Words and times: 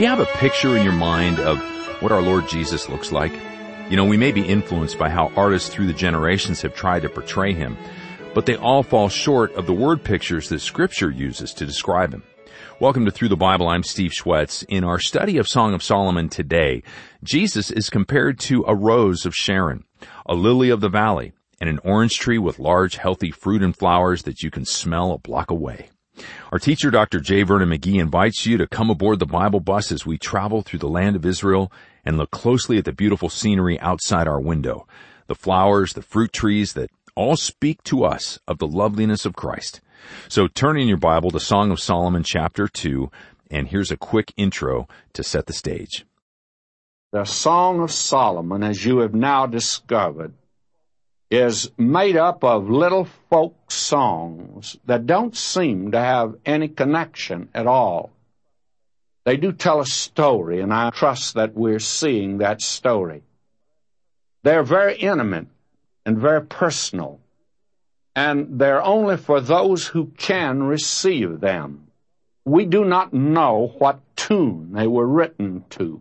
Do 0.00 0.04
you 0.04 0.10
have 0.10 0.20
a 0.20 0.38
picture 0.38 0.78
in 0.78 0.82
your 0.82 0.94
mind 0.94 1.38
of 1.40 1.60
what 2.00 2.10
our 2.10 2.22
Lord 2.22 2.48
Jesus 2.48 2.88
looks 2.88 3.12
like? 3.12 3.34
You 3.90 3.98
know, 3.98 4.06
we 4.06 4.16
may 4.16 4.32
be 4.32 4.40
influenced 4.40 4.98
by 4.98 5.10
how 5.10 5.30
artists 5.36 5.68
through 5.68 5.88
the 5.88 5.92
generations 5.92 6.62
have 6.62 6.74
tried 6.74 7.02
to 7.02 7.10
portray 7.10 7.52
him, 7.52 7.76
but 8.32 8.46
they 8.46 8.56
all 8.56 8.82
fall 8.82 9.10
short 9.10 9.52
of 9.56 9.66
the 9.66 9.74
word 9.74 10.02
pictures 10.02 10.48
that 10.48 10.60
scripture 10.60 11.10
uses 11.10 11.52
to 11.52 11.66
describe 11.66 12.14
him. 12.14 12.22
Welcome 12.80 13.04
to 13.04 13.10
Through 13.10 13.28
the 13.28 13.36
Bible. 13.36 13.68
I'm 13.68 13.82
Steve 13.82 14.12
Schwetz. 14.12 14.64
In 14.70 14.84
our 14.84 14.98
study 14.98 15.36
of 15.36 15.46
Song 15.46 15.74
of 15.74 15.82
Solomon 15.82 16.30
today, 16.30 16.82
Jesus 17.22 17.70
is 17.70 17.90
compared 17.90 18.38
to 18.38 18.64
a 18.66 18.74
rose 18.74 19.26
of 19.26 19.34
Sharon, 19.34 19.84
a 20.24 20.34
lily 20.34 20.70
of 20.70 20.80
the 20.80 20.88
valley, 20.88 21.34
and 21.60 21.68
an 21.68 21.78
orange 21.84 22.14
tree 22.14 22.38
with 22.38 22.58
large 22.58 22.96
healthy 22.96 23.32
fruit 23.32 23.62
and 23.62 23.76
flowers 23.76 24.22
that 24.22 24.42
you 24.42 24.50
can 24.50 24.64
smell 24.64 25.12
a 25.12 25.18
block 25.18 25.50
away. 25.50 25.90
Our 26.52 26.58
teacher, 26.58 26.90
Dr. 26.90 27.20
J. 27.20 27.44
Vernon 27.44 27.68
McGee, 27.68 28.00
invites 28.00 28.44
you 28.44 28.58
to 28.58 28.66
come 28.66 28.90
aboard 28.90 29.20
the 29.20 29.26
Bible 29.26 29.60
bus 29.60 29.92
as 29.92 30.04
we 30.04 30.18
travel 30.18 30.62
through 30.62 30.80
the 30.80 30.88
land 30.88 31.14
of 31.14 31.24
Israel 31.24 31.70
and 32.04 32.18
look 32.18 32.32
closely 32.32 32.76
at 32.76 32.84
the 32.84 32.92
beautiful 32.92 33.28
scenery 33.28 33.78
outside 33.78 34.26
our 34.26 34.40
window, 34.40 34.84
the 35.28 35.36
flowers, 35.36 35.92
the 35.92 36.02
fruit 36.02 36.32
trees 36.32 36.72
that 36.72 36.90
all 37.14 37.36
speak 37.36 37.84
to 37.84 38.02
us 38.02 38.40
of 38.48 38.58
the 38.58 38.66
loveliness 38.66 39.24
of 39.24 39.36
Christ. 39.36 39.80
So 40.28 40.48
turn 40.48 40.76
in 40.76 40.88
your 40.88 40.96
Bible 40.96 41.30
to 41.30 41.38
Song 41.38 41.70
of 41.70 41.78
Solomon 41.78 42.24
chapter 42.24 42.66
2, 42.66 43.08
and 43.48 43.68
here's 43.68 43.92
a 43.92 43.96
quick 43.96 44.32
intro 44.36 44.88
to 45.12 45.22
set 45.22 45.46
the 45.46 45.52
stage. 45.52 46.04
The 47.12 47.26
Song 47.26 47.80
of 47.80 47.92
Solomon, 47.92 48.64
as 48.64 48.84
you 48.84 48.98
have 48.98 49.14
now 49.14 49.46
discovered, 49.46 50.34
is 51.30 51.70
made 51.78 52.16
up 52.16 52.42
of 52.42 52.68
little 52.68 53.06
folk 53.30 53.70
songs 53.70 54.76
that 54.86 55.06
don't 55.06 55.36
seem 55.36 55.92
to 55.92 55.98
have 55.98 56.34
any 56.44 56.66
connection 56.66 57.48
at 57.54 57.68
all. 57.68 58.10
They 59.24 59.36
do 59.36 59.52
tell 59.52 59.80
a 59.80 59.86
story, 59.86 60.60
and 60.60 60.74
I 60.74 60.90
trust 60.90 61.34
that 61.34 61.54
we're 61.54 61.78
seeing 61.78 62.38
that 62.38 62.60
story. 62.60 63.22
They're 64.42 64.64
very 64.64 64.96
intimate 64.96 65.46
and 66.04 66.18
very 66.18 66.42
personal, 66.42 67.20
and 68.16 68.58
they're 68.58 68.82
only 68.82 69.16
for 69.16 69.40
those 69.40 69.86
who 69.86 70.06
can 70.16 70.64
receive 70.64 71.40
them. 71.40 71.86
We 72.44 72.64
do 72.64 72.84
not 72.84 73.12
know 73.12 73.74
what 73.78 74.00
tune 74.16 74.72
they 74.72 74.88
were 74.88 75.06
written 75.06 75.64
to. 75.70 76.00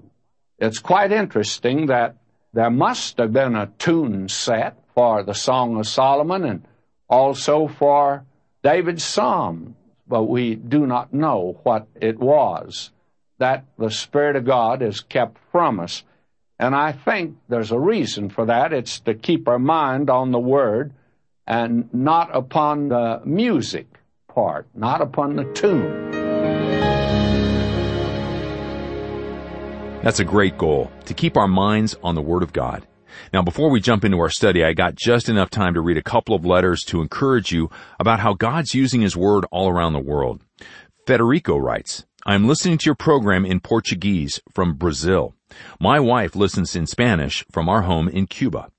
It's 0.58 0.80
quite 0.80 1.12
interesting 1.12 1.88
that 1.88 2.16
there 2.54 2.72
must 2.72 3.18
have 3.18 3.32
been 3.32 3.56
a 3.56 3.72
tune 3.78 4.28
set 4.28 4.78
for 4.94 5.24
the 5.24 5.34
Song 5.34 5.80
of 5.80 5.88
Solomon 5.88 6.44
and 6.44 6.66
also 7.10 7.68
for 7.68 8.26
David's 8.64 9.04
Psalm, 9.04 9.76
but 10.08 10.24
we 10.24 10.56
do 10.56 10.86
not 10.86 11.14
know 11.14 11.60
what 11.64 11.88
it 11.96 12.20
was. 12.20 12.92
That 13.38 13.66
the 13.78 13.90
Spirit 13.90 14.36
of 14.36 14.46
God 14.46 14.82
is 14.82 15.00
kept 15.02 15.38
from 15.52 15.80
us. 15.80 16.04
And 16.60 16.76
I 16.76 16.92
think 16.92 17.38
there's 17.48 17.72
a 17.72 17.80
reason 17.80 18.30
for 18.30 18.46
that. 18.46 18.74
It's 18.74 19.00
to 19.02 19.14
keep 19.14 19.48
our 19.48 19.60
mind 19.60 20.10
on 20.10 20.32
the 20.32 20.40
Word 20.40 20.92
and 21.48 21.92
not 21.94 22.36
upon 22.36 22.90
the 22.90 23.22
music 23.24 23.88
part, 24.28 24.68
not 24.76 25.02
upon 25.02 25.38
the 25.38 25.46
tune. 25.54 26.12
That's 30.04 30.20
a 30.20 30.26
great 30.26 30.58
goal, 30.58 30.92
to 31.06 31.14
keep 31.14 31.38
our 31.38 31.48
minds 31.48 31.96
on 32.04 32.16
the 32.16 32.22
Word 32.22 32.44
of 32.44 32.54
God. 32.54 32.86
Now 33.34 33.42
before 33.42 33.70
we 33.70 33.80
jump 33.80 34.04
into 34.04 34.20
our 34.20 34.30
study, 34.30 34.64
I 34.64 34.74
got 34.74 34.96
just 34.96 35.30
enough 35.30 35.50
time 35.50 35.74
to 35.74 35.82
read 35.82 35.98
a 35.98 36.04
couple 36.04 36.36
of 36.36 36.46
letters 36.46 36.84
to 36.86 37.02
encourage 37.02 37.52
you 37.52 37.70
about 38.00 38.20
how 38.20 38.34
God's 38.34 38.74
using 38.74 39.02
His 39.02 39.16
Word 39.18 39.46
all 39.52 39.70
around 39.70 39.94
the 39.94 40.00
world. 40.00 40.44
Federico 41.06 41.58
writes, 41.58 42.06
I'm 42.26 42.48
listening 42.48 42.78
to 42.80 42.86
your 42.86 42.96
program 42.96 43.46
in 43.46 43.62
Portuguese 43.62 44.42
from 44.54 44.74
Brazil. 44.74 45.36
My 45.80 46.00
wife 46.00 46.36
listens 46.36 46.76
in 46.76 46.86
Spanish 46.86 47.46
from 47.52 47.70
our 47.70 47.84
home 47.84 48.08
in 48.08 48.28
Cuba. 48.28 48.70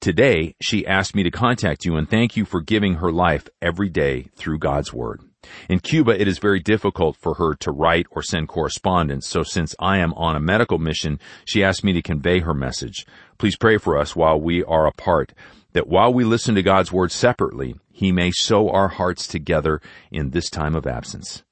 Today, 0.00 0.54
she 0.60 0.86
asked 0.86 1.14
me 1.14 1.22
to 1.22 1.30
contact 1.30 1.84
you 1.84 1.96
and 1.96 2.08
thank 2.08 2.36
you 2.36 2.44
for 2.44 2.60
giving 2.60 2.94
her 2.94 3.12
life 3.12 3.48
every 3.60 3.88
day 3.88 4.28
through 4.36 4.58
God's 4.58 4.92
Word. 4.92 5.20
In 5.68 5.80
Cuba, 5.80 6.20
it 6.20 6.28
is 6.28 6.38
very 6.38 6.60
difficult 6.60 7.16
for 7.16 7.34
her 7.34 7.54
to 7.56 7.70
write 7.70 8.06
or 8.10 8.22
send 8.22 8.48
correspondence, 8.48 9.26
so 9.26 9.42
since 9.42 9.74
I 9.78 9.98
am 9.98 10.12
on 10.14 10.36
a 10.36 10.40
medical 10.40 10.78
mission, 10.78 11.18
she 11.44 11.62
asked 11.62 11.84
me 11.84 11.92
to 11.92 12.02
convey 12.02 12.40
her 12.40 12.54
message. 12.54 13.06
Please 13.38 13.56
pray 13.56 13.78
for 13.78 13.98
us 13.98 14.16
while 14.16 14.40
we 14.40 14.64
are 14.64 14.86
apart, 14.86 15.32
that 15.72 15.88
while 15.88 16.12
we 16.12 16.24
listen 16.24 16.54
to 16.54 16.62
God's 16.62 16.92
Word 16.92 17.12
separately, 17.12 17.76
He 17.90 18.12
may 18.12 18.30
sow 18.30 18.70
our 18.70 18.88
hearts 18.88 19.26
together 19.26 19.80
in 20.10 20.30
this 20.30 20.50
time 20.50 20.74
of 20.74 20.86
absence. 20.86 21.42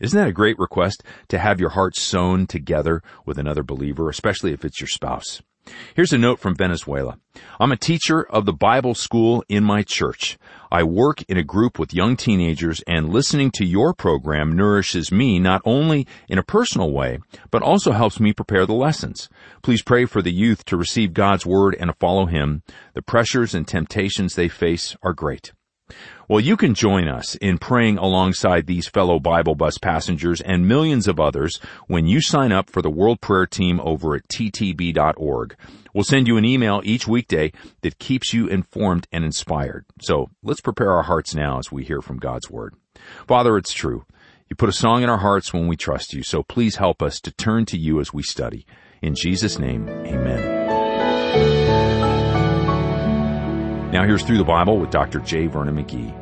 Isn't 0.00 0.18
that 0.18 0.28
a 0.28 0.32
great 0.32 0.58
request 0.58 1.02
to 1.28 1.38
have 1.38 1.60
your 1.60 1.70
heart 1.70 1.96
sewn 1.96 2.46
together 2.46 3.02
with 3.26 3.38
another 3.38 3.62
believer, 3.62 4.08
especially 4.08 4.52
if 4.52 4.64
it's 4.64 4.80
your 4.80 4.88
spouse? 4.88 5.42
Here's 5.94 6.12
a 6.12 6.18
note 6.18 6.38
from 6.40 6.56
Venezuela. 6.56 7.18
I'm 7.60 7.70
a 7.70 7.76
teacher 7.76 8.22
of 8.22 8.46
the 8.46 8.52
Bible 8.52 8.94
school 8.94 9.44
in 9.48 9.62
my 9.62 9.82
church. 9.82 10.38
I 10.72 10.84
work 10.84 11.22
in 11.28 11.36
a 11.36 11.42
group 11.42 11.78
with 11.78 11.92
young 11.92 12.16
teenagers 12.16 12.80
and 12.86 13.08
listening 13.08 13.50
to 13.52 13.64
your 13.64 13.92
program 13.92 14.52
nourishes 14.52 15.10
me 15.10 15.40
not 15.40 15.62
only 15.64 16.06
in 16.28 16.38
a 16.38 16.44
personal 16.44 16.92
way, 16.92 17.18
but 17.50 17.62
also 17.62 17.90
helps 17.90 18.20
me 18.20 18.32
prepare 18.32 18.66
the 18.66 18.72
lessons. 18.72 19.28
Please 19.62 19.82
pray 19.82 20.04
for 20.04 20.22
the 20.22 20.32
youth 20.32 20.64
to 20.66 20.76
receive 20.76 21.12
God's 21.12 21.44
word 21.44 21.76
and 21.80 21.90
to 21.90 21.96
follow 21.98 22.26
Him. 22.26 22.62
The 22.94 23.02
pressures 23.02 23.54
and 23.54 23.66
temptations 23.66 24.34
they 24.34 24.48
face 24.48 24.96
are 25.02 25.12
great. 25.12 25.52
Well, 26.28 26.40
you 26.40 26.56
can 26.56 26.74
join 26.74 27.08
us 27.08 27.34
in 27.36 27.58
praying 27.58 27.98
alongside 27.98 28.66
these 28.66 28.88
fellow 28.88 29.18
Bible 29.18 29.54
bus 29.54 29.78
passengers 29.78 30.40
and 30.40 30.68
millions 30.68 31.08
of 31.08 31.18
others 31.18 31.58
when 31.86 32.06
you 32.06 32.20
sign 32.20 32.52
up 32.52 32.70
for 32.70 32.82
the 32.82 32.90
World 32.90 33.20
Prayer 33.20 33.46
Team 33.46 33.80
over 33.80 34.14
at 34.14 34.28
ttb.org. 34.28 35.56
We'll 35.92 36.04
send 36.04 36.28
you 36.28 36.36
an 36.36 36.44
email 36.44 36.80
each 36.84 37.08
weekday 37.08 37.52
that 37.82 37.98
keeps 37.98 38.32
you 38.32 38.46
informed 38.46 39.08
and 39.10 39.24
inspired. 39.24 39.86
So 40.00 40.30
let's 40.42 40.60
prepare 40.60 40.92
our 40.92 41.02
hearts 41.02 41.34
now 41.34 41.58
as 41.58 41.72
we 41.72 41.84
hear 41.84 42.00
from 42.00 42.18
God's 42.18 42.48
Word. 42.48 42.74
Father, 43.26 43.56
it's 43.56 43.72
true. 43.72 44.04
You 44.48 44.56
put 44.56 44.68
a 44.68 44.72
song 44.72 45.02
in 45.02 45.08
our 45.08 45.18
hearts 45.18 45.52
when 45.52 45.68
we 45.68 45.76
trust 45.76 46.12
you, 46.12 46.22
so 46.22 46.42
please 46.42 46.76
help 46.76 47.02
us 47.02 47.20
to 47.20 47.32
turn 47.32 47.66
to 47.66 47.78
you 47.78 48.00
as 48.00 48.12
we 48.12 48.22
study. 48.22 48.66
In 49.00 49.14
Jesus' 49.14 49.58
name, 49.58 49.88
amen. 49.88 50.59
Now 53.92 54.04
here's 54.04 54.22
Through 54.22 54.38
the 54.38 54.44
Bible 54.44 54.78
with 54.78 54.92
Dr. 54.92 55.18
J. 55.18 55.48
Vernon 55.48 55.74
McGee. 55.74 56.14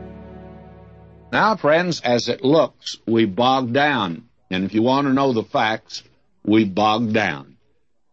Now, 1.30 1.54
friends, 1.54 2.00
as 2.00 2.26
it 2.26 2.42
looks, 2.42 2.96
we 3.06 3.26
bog 3.26 3.74
down. 3.74 4.24
And 4.50 4.64
if 4.64 4.72
you 4.72 4.80
want 4.82 5.06
to 5.06 5.12
know 5.12 5.34
the 5.34 5.42
facts, 5.42 6.02
we 6.42 6.64
bog 6.64 7.12
down. 7.12 7.58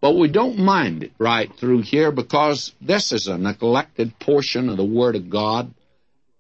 But 0.01 0.17
we 0.17 0.27
don't 0.27 0.59
mind 0.59 1.03
it 1.03 1.13
right 1.17 1.49
through 1.55 1.83
here 1.83 2.11
because 2.11 2.73
this 2.81 3.13
is 3.13 3.27
a 3.27 3.38
neglected 3.38 4.19
portion 4.19 4.67
of 4.67 4.75
the 4.75 4.83
Word 4.83 5.16
of 5.16 5.29
God. 5.29 5.73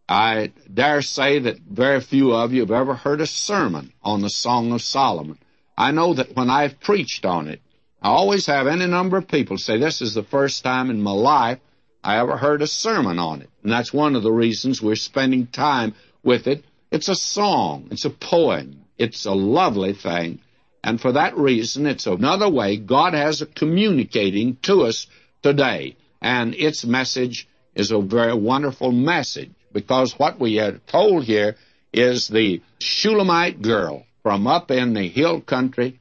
I 0.09 0.51
dare 0.71 1.01
say 1.01 1.39
that 1.39 1.59
very 1.59 2.01
few 2.01 2.33
of 2.33 2.51
you 2.51 2.59
have 2.59 2.71
ever 2.71 2.95
heard 2.95 3.21
a 3.21 3.27
sermon 3.27 3.93
on 4.03 4.23
the 4.23 4.29
Song 4.29 4.73
of 4.73 4.81
Solomon. 4.81 5.39
I 5.77 5.91
know 5.91 6.15
that 6.15 6.35
when 6.35 6.49
I've 6.49 6.81
preached 6.81 7.25
on 7.25 7.47
it, 7.47 7.61
I 8.01 8.09
always 8.09 8.45
have 8.47 8.67
any 8.67 8.87
number 8.87 9.15
of 9.15 9.29
people 9.29 9.57
say, 9.57 9.77
This 9.77 10.01
is 10.01 10.13
the 10.13 10.23
first 10.23 10.65
time 10.65 10.89
in 10.89 11.01
my 11.01 11.11
life 11.11 11.59
I 12.05 12.19
ever 12.19 12.37
heard 12.37 12.61
a 12.61 12.67
sermon 12.67 13.17
on 13.17 13.41
it. 13.41 13.49
And 13.63 13.71
that's 13.71 13.91
one 13.91 14.15
of 14.15 14.21
the 14.21 14.31
reasons 14.31 14.79
we're 14.79 14.95
spending 14.95 15.47
time 15.47 15.95
with 16.23 16.45
it. 16.45 16.63
It's 16.91 17.09
a 17.09 17.15
song. 17.15 17.87
It's 17.89 18.05
a 18.05 18.11
poem. 18.11 18.85
It's 18.99 19.25
a 19.25 19.31
lovely 19.31 19.93
thing. 19.93 20.39
And 20.83 21.01
for 21.01 21.13
that 21.13 21.35
reason, 21.35 21.87
it's 21.87 22.05
another 22.05 22.47
way 22.47 22.77
God 22.77 23.15
has 23.15 23.41
of 23.41 23.55
communicating 23.55 24.57
to 24.57 24.83
us 24.83 25.07
today. 25.41 25.97
And 26.21 26.53
its 26.53 26.85
message 26.85 27.47
is 27.73 27.89
a 27.89 27.99
very 27.99 28.35
wonderful 28.35 28.91
message 28.91 29.49
because 29.73 30.19
what 30.19 30.39
we 30.39 30.59
are 30.59 30.79
told 30.85 31.23
here 31.23 31.55
is 31.91 32.27
the 32.27 32.61
Shulamite 32.79 33.63
girl 33.63 34.05
from 34.21 34.45
up 34.45 34.69
in 34.69 34.93
the 34.93 35.07
hill 35.07 35.41
country 35.41 35.99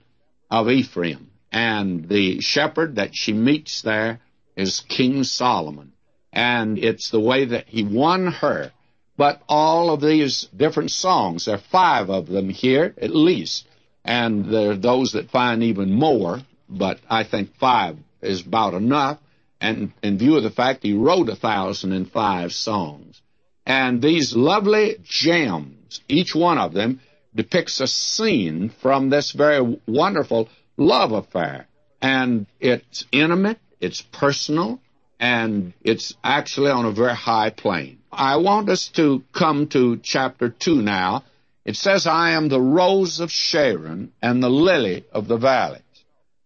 of 0.51 0.69
Ephraim. 0.69 1.31
And 1.51 2.07
the 2.11 2.43
shepherd 2.43 2.97
that 2.97 3.17
she 3.17 3.33
meets 3.33 3.81
there 3.81 4.21
is 4.55 4.81
King 4.81 5.25
Solomon 5.25 5.94
and 6.35 6.79
it's 6.79 7.11
the 7.11 7.21
way 7.21 7.45
that 7.47 7.69
he 7.69 7.85
won 7.85 8.27
her. 8.27 8.73
But 9.17 9.41
all 9.49 9.91
of 9.91 10.01
these 10.01 10.49
different 10.55 10.91
songs, 10.91 11.45
there 11.45 11.55
are 11.55 11.63
five 11.71 12.11
of 12.11 12.27
them 12.27 12.51
here 12.51 12.93
at 13.01 13.15
least, 13.15 13.67
and 14.05 14.53
there 14.53 14.73
are 14.73 14.77
those 14.77 15.13
that 15.13 15.31
find 15.31 15.63
even 15.63 15.93
more, 15.93 16.41
but 16.69 16.99
I 17.09 17.23
think 17.23 17.55
five 17.57 17.97
is 18.21 18.45
about 18.45 18.75
enough, 18.75 19.19
and 19.61 19.93
in 20.03 20.19
view 20.19 20.37
of 20.37 20.43
the 20.43 20.51
fact 20.51 20.83
he 20.83 20.95
wrote 20.95 21.29
a 21.29 21.37
thousand 21.37 21.93
and 21.93 22.11
five 22.11 22.53
songs. 22.53 23.21
And 23.65 24.03
these 24.03 24.35
lovely 24.35 24.97
gems, 25.05 26.01
each 26.09 26.35
one 26.35 26.59
of 26.59 26.73
them 26.73 27.01
depicts 27.35 27.81
a 27.81 27.87
scene 27.87 28.69
from 28.83 29.11
this 29.11 29.31
very 29.33 29.81
wonderful 29.87 30.49
love 30.77 31.13
affair. 31.13 31.67
And 32.03 32.47
it's 32.61 33.07
intimate, 33.13 33.59
it's 33.81 34.03
personal, 34.03 34.81
and 35.21 35.73
it's 35.83 36.15
actually 36.23 36.71
on 36.71 36.85
a 36.85 36.91
very 36.93 37.15
high 37.15 37.51
plane. 37.51 37.99
I 38.13 38.37
want 38.37 38.69
us 38.69 38.89
to 38.89 39.23
come 39.33 39.67
to 39.69 39.99
chapter 39.99 40.49
2 40.49 40.83
now. 40.83 41.25
It 41.65 41.77
says, 41.77 42.07
I 42.07 42.33
am 42.33 42.49
the 42.49 42.61
rose 42.61 43.21
of 43.21 43.31
Sharon 43.31 44.13
and 44.21 44.43
the 44.43 44.51
lily 44.51 45.05
of 45.13 45.29
the 45.29 45.39
valley. 45.39 45.81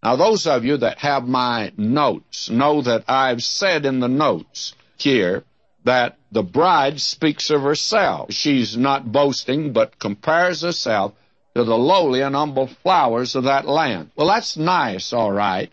Now, 0.02 0.14
those 0.16 0.46
of 0.46 0.64
you 0.64 0.76
that 0.76 0.98
have 0.98 1.26
my 1.26 1.72
notes 1.76 2.48
know 2.48 2.82
that 2.82 3.04
I've 3.08 3.42
said 3.42 3.84
in 3.84 3.98
the 3.98 4.08
notes 4.08 4.74
here 4.96 5.42
that 5.84 6.16
the 6.30 6.42
bride 6.42 7.00
speaks 7.00 7.50
of 7.50 7.62
herself. 7.62 8.32
She's 8.32 8.76
not 8.76 9.10
boasting, 9.10 9.72
but 9.72 9.98
compares 9.98 10.62
herself 10.62 11.14
to 11.56 11.64
the 11.64 11.76
lowly 11.76 12.20
and 12.20 12.36
humble 12.36 12.68
flowers 12.68 13.34
of 13.34 13.44
that 13.44 13.66
land. 13.66 14.10
Well, 14.14 14.28
that's 14.28 14.56
nice, 14.56 15.12
all 15.12 15.32
right. 15.32 15.70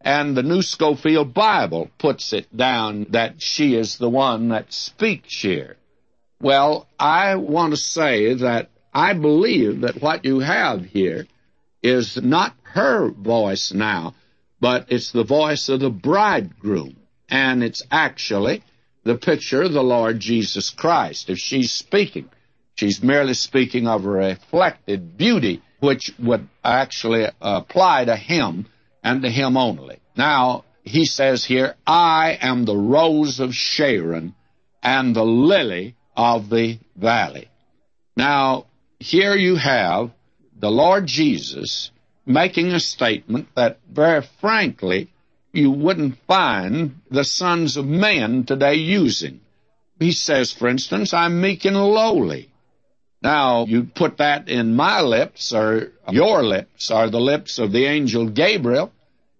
And 0.00 0.36
the 0.36 0.42
New 0.42 0.62
Scofield 0.62 1.34
Bible 1.34 1.90
puts 1.98 2.32
it 2.32 2.56
down 2.56 3.06
that 3.10 3.42
she 3.42 3.74
is 3.74 3.98
the 3.98 4.08
one 4.08 4.48
that 4.50 4.72
speaks 4.72 5.40
here. 5.40 5.76
Well, 6.40 6.86
I 6.98 7.34
want 7.34 7.72
to 7.72 7.76
say 7.76 8.34
that 8.34 8.70
I 8.94 9.14
believe 9.14 9.80
that 9.80 10.00
what 10.00 10.24
you 10.24 10.38
have 10.38 10.84
here 10.84 11.26
is 11.82 12.16
not 12.16 12.54
her 12.62 13.10
voice 13.10 13.72
now, 13.72 14.14
but 14.60 14.86
it's 14.88 15.10
the 15.10 15.24
voice 15.24 15.68
of 15.68 15.80
the 15.80 15.90
bridegroom. 15.90 16.96
And 17.28 17.62
it's 17.62 17.82
actually 17.90 18.62
the 19.04 19.16
picture 19.16 19.62
of 19.62 19.72
the 19.72 19.82
Lord 19.82 20.20
Jesus 20.20 20.70
Christ. 20.70 21.28
If 21.28 21.38
she's 21.38 21.72
speaking, 21.72 22.28
she's 22.76 23.02
merely 23.02 23.34
speaking 23.34 23.88
of 23.88 24.04
a 24.04 24.08
reflected 24.08 25.16
beauty, 25.16 25.60
which 25.80 26.12
would 26.18 26.48
actually 26.64 27.26
apply 27.40 28.04
to 28.04 28.16
him 28.16 28.66
and 29.08 29.22
to 29.22 29.30
him 29.30 29.56
only. 29.56 30.00
Now, 30.16 30.64
he 30.82 31.06
says 31.06 31.42
here, 31.42 31.76
I 31.86 32.36
am 32.42 32.64
the 32.66 32.76
rose 32.76 33.40
of 33.40 33.54
Sharon 33.54 34.34
and 34.82 35.16
the 35.16 35.24
lily 35.24 35.96
of 36.14 36.50
the 36.50 36.78
valley. 36.94 37.48
Now, 38.16 38.66
here 38.98 39.34
you 39.34 39.56
have 39.56 40.10
the 40.58 40.70
Lord 40.70 41.06
Jesus 41.06 41.90
making 42.26 42.72
a 42.72 42.80
statement 42.80 43.48
that 43.54 43.78
very 43.90 44.22
frankly 44.42 45.10
you 45.52 45.70
wouldn't 45.70 46.18
find 46.26 47.00
the 47.10 47.24
sons 47.24 47.78
of 47.78 47.86
men 47.86 48.44
today 48.44 48.74
using. 48.74 49.40
He 49.98 50.12
says, 50.12 50.52
for 50.52 50.68
instance, 50.68 51.14
I'm 51.14 51.40
meek 51.40 51.64
and 51.64 51.78
lowly. 51.78 52.50
Now, 53.22 53.64
you 53.64 53.84
put 53.84 54.18
that 54.18 54.50
in 54.50 54.76
my 54.76 55.00
lips 55.00 55.54
or 55.54 55.92
your 56.10 56.44
lips 56.44 56.90
or 56.90 57.08
the 57.08 57.20
lips 57.20 57.58
of 57.58 57.72
the 57.72 57.86
angel 57.86 58.28
Gabriel, 58.28 58.92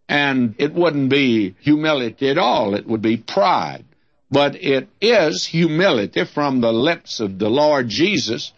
and 0.08 0.55
it 0.58 0.72
wouldn't 0.72 1.10
be 1.10 1.55
humility 1.60 2.28
at 2.28 2.38
all. 2.38 2.75
It 2.75 2.87
would 2.87 3.02
be 3.02 3.19
pride. 3.19 3.84
But 4.31 4.56
it 4.56 4.88
is 5.00 5.46
humility 5.46 6.25
from 6.25 6.60
the 6.60 6.72
lips 6.72 7.20
of 7.20 7.38
the 7.38 7.49
Lord 7.49 7.88
Jesus 7.88 8.52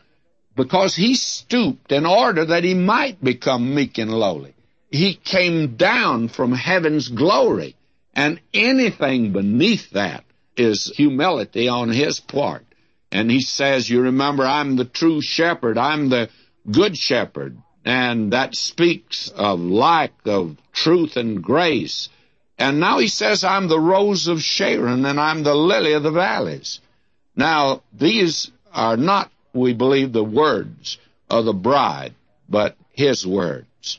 because 0.57 0.95
he 0.97 1.15
stooped 1.15 1.93
in 1.93 2.07
order 2.07 2.45
that 2.45 2.65
he 2.65 2.75
might 2.75 3.23
become 3.23 3.75
meek 3.75 3.99
and 3.99 4.13
lowly. 4.13 4.55
He 4.91 5.15
came 5.15 5.77
down 5.77 6.29
from 6.29 6.53
heaven's 6.53 7.09
glory, 7.09 7.77
and 8.15 8.41
anything 8.53 9.33
beneath 9.33 9.91
that 9.91 10.25
is 10.57 10.93
humility 10.97 11.69
on 11.69 11.91
his 11.91 12.19
part. 12.19 12.67
And 13.13 13.31
he 13.31 13.41
says, 13.41 13.89
You 13.89 14.03
remember, 14.03 14.45
I'm 14.45 14.77
the 14.77 14.85
true 14.85 15.23
shepherd, 15.23 15.79
I'm 15.79 16.09
the 16.09 16.29
good 16.69 16.97
shepherd. 16.97 17.57
And 17.85 18.33
that 18.33 18.55
speaks 18.55 19.29
of 19.29 19.61
lack 19.61 20.13
of 20.27 20.57
truth 20.73 21.17
and 21.17 21.43
grace. 21.43 22.09
And 22.59 22.79
now 22.79 22.99
he 22.99 23.09
says, 23.09 23.43
I'm 23.43 23.69
the 23.69 23.81
rose 23.81 24.29
of 24.29 24.43
Sharon 24.43 25.07
and 25.07 25.19
I'm 25.19 25.43
the 25.43 25.55
lily 25.55 25.95
of 25.95 26.03
the 26.03 26.11
valleys. 26.11 26.81
Now, 27.35 27.83
these 27.93 28.51
are 28.73 28.97
not, 28.97 29.31
we 29.55 29.73
believe, 29.73 30.13
the 30.13 30.25
words 30.25 30.99
of 31.31 31.47
the 31.47 31.55
bride, 31.55 32.15
but 32.49 32.77
his 32.93 33.27
words. 33.27 33.99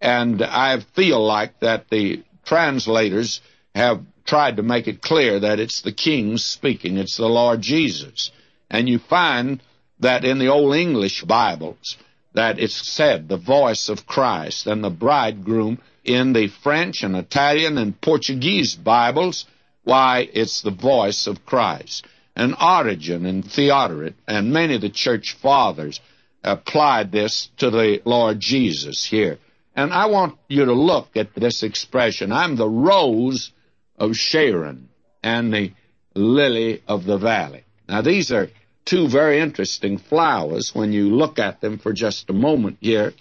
And 0.00 0.42
I 0.42 0.80
feel 0.80 1.24
like 1.24 1.60
that 1.60 1.88
the 1.88 2.22
translators 2.44 3.40
have 3.74 4.04
tried 4.24 4.56
to 4.56 4.62
make 4.62 4.88
it 4.88 5.00
clear 5.00 5.40
that 5.40 5.60
it's 5.60 5.80
the 5.82 5.92
King 5.92 6.36
speaking, 6.36 6.98
it's 6.98 7.16
the 7.16 7.28
Lord 7.28 7.60
Jesus. 7.62 8.30
And 8.70 8.88
you 8.88 8.98
find 8.98 9.62
that 10.00 10.24
in 10.24 10.38
the 10.38 10.48
Old 10.48 10.74
English 10.74 11.22
Bibles, 11.22 11.96
that 12.34 12.58
it's 12.58 12.86
said 12.86 13.28
the 13.28 13.36
voice 13.36 13.88
of 13.88 14.06
Christ 14.06 14.66
and 14.66 14.82
the 14.82 14.90
bridegroom 14.90 15.78
in 16.04 16.32
the 16.32 16.48
French 16.48 17.02
and 17.02 17.16
Italian 17.16 17.78
and 17.78 18.00
Portuguese 18.00 18.74
Bibles, 18.74 19.46
why, 19.84 20.28
it's 20.32 20.62
the 20.62 20.70
voice 20.70 21.26
of 21.26 21.44
Christ. 21.44 22.06
And 22.34 22.56
Origen 22.60 23.26
and 23.26 23.44
Theodoret 23.44 24.14
and 24.26 24.52
many 24.52 24.76
of 24.76 24.80
the 24.80 24.88
church 24.88 25.34
fathers 25.34 26.00
applied 26.42 27.12
this 27.12 27.50
to 27.58 27.70
the 27.70 28.00
Lord 28.04 28.40
Jesus 28.40 29.04
here. 29.04 29.38
And 29.76 29.92
I 29.92 30.06
want 30.06 30.38
you 30.48 30.64
to 30.64 30.72
look 30.72 31.16
at 31.16 31.34
this 31.34 31.62
expression. 31.62 32.32
I'm 32.32 32.56
the 32.56 32.68
rose 32.68 33.52
of 33.96 34.16
Sharon 34.16 34.88
and 35.22 35.52
the 35.52 35.72
lily 36.14 36.82
of 36.88 37.04
the 37.04 37.18
valley. 37.18 37.64
Now, 37.88 38.02
these 38.02 38.32
are 38.32 38.48
two 38.84 39.08
very 39.08 39.40
interesting 39.40 39.98
flowers 39.98 40.74
when 40.74 40.92
you 40.92 41.14
look 41.14 41.38
at 41.38 41.60
them 41.60 41.78
for 41.78 41.92
just 41.92 42.30
a 42.30 42.32
moment 42.34 42.78
here. 42.80 43.12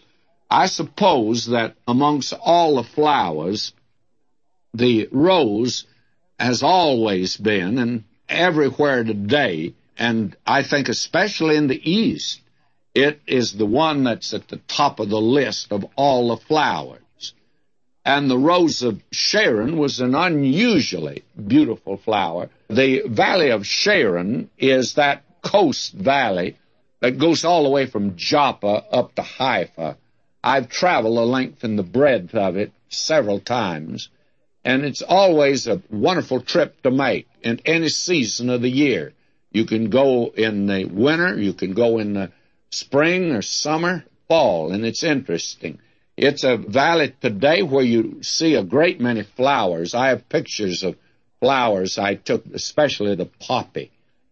I 0.50 0.66
suppose 0.66 1.48
that 1.48 1.76
amongst 1.88 2.34
all 2.34 2.76
the 2.76 2.84
flowers, 2.84 3.74
the 4.74 5.08
rose 5.12 5.86
has 6.40 6.64
always 6.64 7.38
been, 7.38 7.78
and 7.78 8.04
everywhere 8.28 9.04
today, 9.04 9.74
and 9.98 10.36
I 10.46 10.64
think 10.64 10.90
especially 10.90 11.56
in 11.56 11.68
the 11.68 11.90
East, 11.90 12.42
it 12.94 13.22
is 13.28 13.54
the 13.54 13.66
one 13.66 14.04
that's 14.04 14.34
at 14.34 14.48
the 14.48 14.58
top 14.58 15.00
of 15.00 15.10
the 15.10 15.22
list 15.22 15.72
of 15.72 15.86
all 15.96 16.30
the 16.30 16.38
flowers. 16.38 17.00
And 18.04 18.30
the 18.30 18.38
rose 18.38 18.82
of 18.82 19.02
Sharon 19.12 19.78
was 19.78 20.00
an 20.00 20.16
unusually 20.16 21.24
beautiful 21.48 21.98
flower. 21.98 22.50
The 22.68 23.04
valley 23.06 23.52
of 23.52 23.66
Sharon 23.68 24.50
is 24.58 24.96
that 24.96 25.24
coast 25.42 25.94
valley 25.94 26.58
that 27.00 27.18
goes 27.18 27.44
all 27.44 27.64
the 27.64 27.70
way 27.70 27.86
from 27.86 28.16
Joppa 28.16 28.86
up 28.92 29.16
to 29.16 29.22
Haifa. 29.22 29.98
I've 30.44 30.70
traveled 30.70 31.18
the 31.18 31.26
length 31.26 31.64
and 31.64 31.78
the 31.78 31.84
breadth 31.84 32.34
of 32.36 32.58
it 32.58 32.72
several 32.90 33.40
times, 33.40 34.10
and 34.64 34.84
it's 34.84 35.02
always 35.02 35.68
a 35.68 35.82
wonderful 35.90 36.42
trip 36.42 36.82
to 36.84 36.92
make 36.92 37.28
in 37.42 37.60
any 37.66 37.90
season 37.90 38.50
of 38.50 38.62
the 38.62 38.70
year. 38.70 39.14
You 39.52 39.66
can 39.66 39.90
go 39.90 40.32
in 40.36 40.68
the 40.68 40.86
winter, 40.86 41.40
you 41.40 41.54
can 41.54 41.74
go 41.74 42.00
in 42.00 42.14
the 42.14 42.32
spring 42.72 43.32
or 43.32 43.42
summer, 43.42 44.06
fall, 44.28 44.72
and 44.72 44.86
it's 44.86 45.04
interesting. 45.04 45.80
It's 46.16 46.44
a 46.44 46.58
valley 46.58 47.14
today 47.20 47.64
where 47.64 47.84
you 47.84 48.24
see 48.24 48.56
a 48.56 48.64
great 48.64 49.02
many 49.02 49.24
flowers. 49.24 49.94
I 49.94 50.10
have 50.10 50.30
pictures 50.30 50.84
of 50.84 50.96
flowers 51.40 51.98
I 51.98 52.16
took, 52.16 52.46
especially 52.54 53.16
the 53.16 53.26
poppy, 53.26 53.92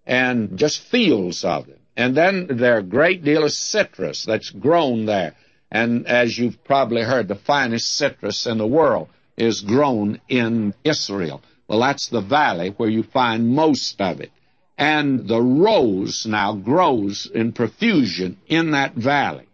and 0.09 0.57
just 0.57 0.81
fields 0.81 1.45
of 1.45 1.67
them. 1.67 1.77
And 1.95 2.17
then 2.17 2.47
there 2.49 2.75
are 2.75 2.79
a 2.79 2.83
great 2.83 3.23
deal 3.23 3.43
of 3.43 3.53
citrus 3.53 4.25
that's 4.25 4.49
grown 4.49 5.05
there. 5.05 5.35
And 5.71 6.07
as 6.07 6.35
you've 6.37 6.63
probably 6.63 7.03
heard, 7.03 7.27
the 7.27 7.35
finest 7.35 7.95
citrus 7.95 8.47
in 8.47 8.57
the 8.57 8.65
world 8.65 9.09
is 9.37 9.61
grown 9.61 10.19
in 10.27 10.73
Israel. 10.83 11.43
Well, 11.67 11.81
that's 11.81 12.07
the 12.07 12.21
valley 12.21 12.73
where 12.75 12.89
you 12.89 13.03
find 13.03 13.49
most 13.49 14.01
of 14.01 14.19
it. 14.19 14.31
And 14.79 15.27
the 15.27 15.41
rose 15.41 16.25
now 16.25 16.53
grows 16.53 17.29
in 17.31 17.51
profusion 17.51 18.37
in 18.47 18.71
that 18.71 18.95
valley. 18.95 19.47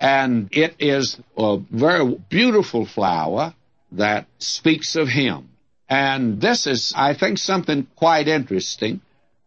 And 0.00 0.48
it 0.50 0.74
is 0.80 1.20
a 1.36 1.58
very 1.70 2.16
beautiful 2.28 2.84
flower 2.84 3.54
that 3.92 4.26
speaks 4.38 4.96
of 4.96 5.06
him. 5.06 5.50
And 5.88 6.40
this 6.40 6.66
is, 6.66 6.92
I 6.96 7.14
think, 7.14 7.38
something 7.38 7.86
quite 7.94 8.26
interesting. 8.26 9.00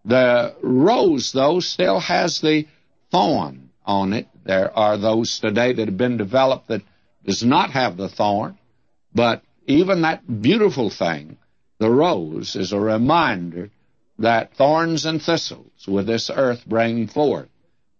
The 0.08 0.56
rose, 0.62 1.34
though, 1.34 1.60
still 1.60 2.00
has 2.00 2.40
the 2.40 2.66
thorn 3.12 3.72
on 3.86 4.14
it. 4.14 4.28
There 4.46 4.72
are 4.76 4.98
those 4.98 5.40
today 5.40 5.74
that 5.74 5.88
have 5.90 5.98
been 5.98 6.16
developed 6.16 6.70
that 6.70 6.82
does 7.26 7.44
not 7.44 7.72
have 7.72 7.98
the 7.98 8.08
thorn. 8.08 8.58
But 9.14 9.44
even 9.66 10.04
that 10.04 10.42
beautiful 10.42 10.90
thing, 10.90 11.38
the 11.80 11.92
rose, 11.92 12.56
is 12.56 12.72
a 12.72 12.80
reminder 12.80 13.70
that 14.20 14.56
thorns 14.56 15.06
and 15.06 15.22
thistles 15.22 15.86
with 15.86 16.08
this 16.08 16.32
earth 16.34 16.66
bring 16.66 17.08
forth. 17.08 17.50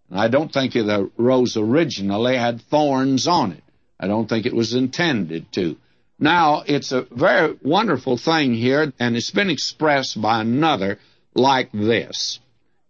And 0.10 0.18
I 0.18 0.30
don't 0.30 0.52
think 0.52 0.74
the 0.74 1.12
rose 1.18 1.58
originally 1.58 2.38
had 2.38 2.62
thorns 2.62 3.28
on 3.28 3.52
it. 3.52 3.64
I 4.00 4.08
don't 4.08 4.30
think 4.30 4.46
it 4.46 4.56
was 4.56 4.74
intended 4.74 5.52
to. 5.54 5.76
Now, 6.20 6.64
it's 6.66 6.94
a 6.94 7.02
very 7.02 7.58
wonderful 7.62 8.18
thing 8.18 8.54
here, 8.54 8.94
and 8.98 9.18
it's 9.18 9.32
been 9.32 9.50
expressed 9.50 10.20
by 10.22 10.40
another 10.40 11.00
like 11.38 11.72
this. 11.72 12.40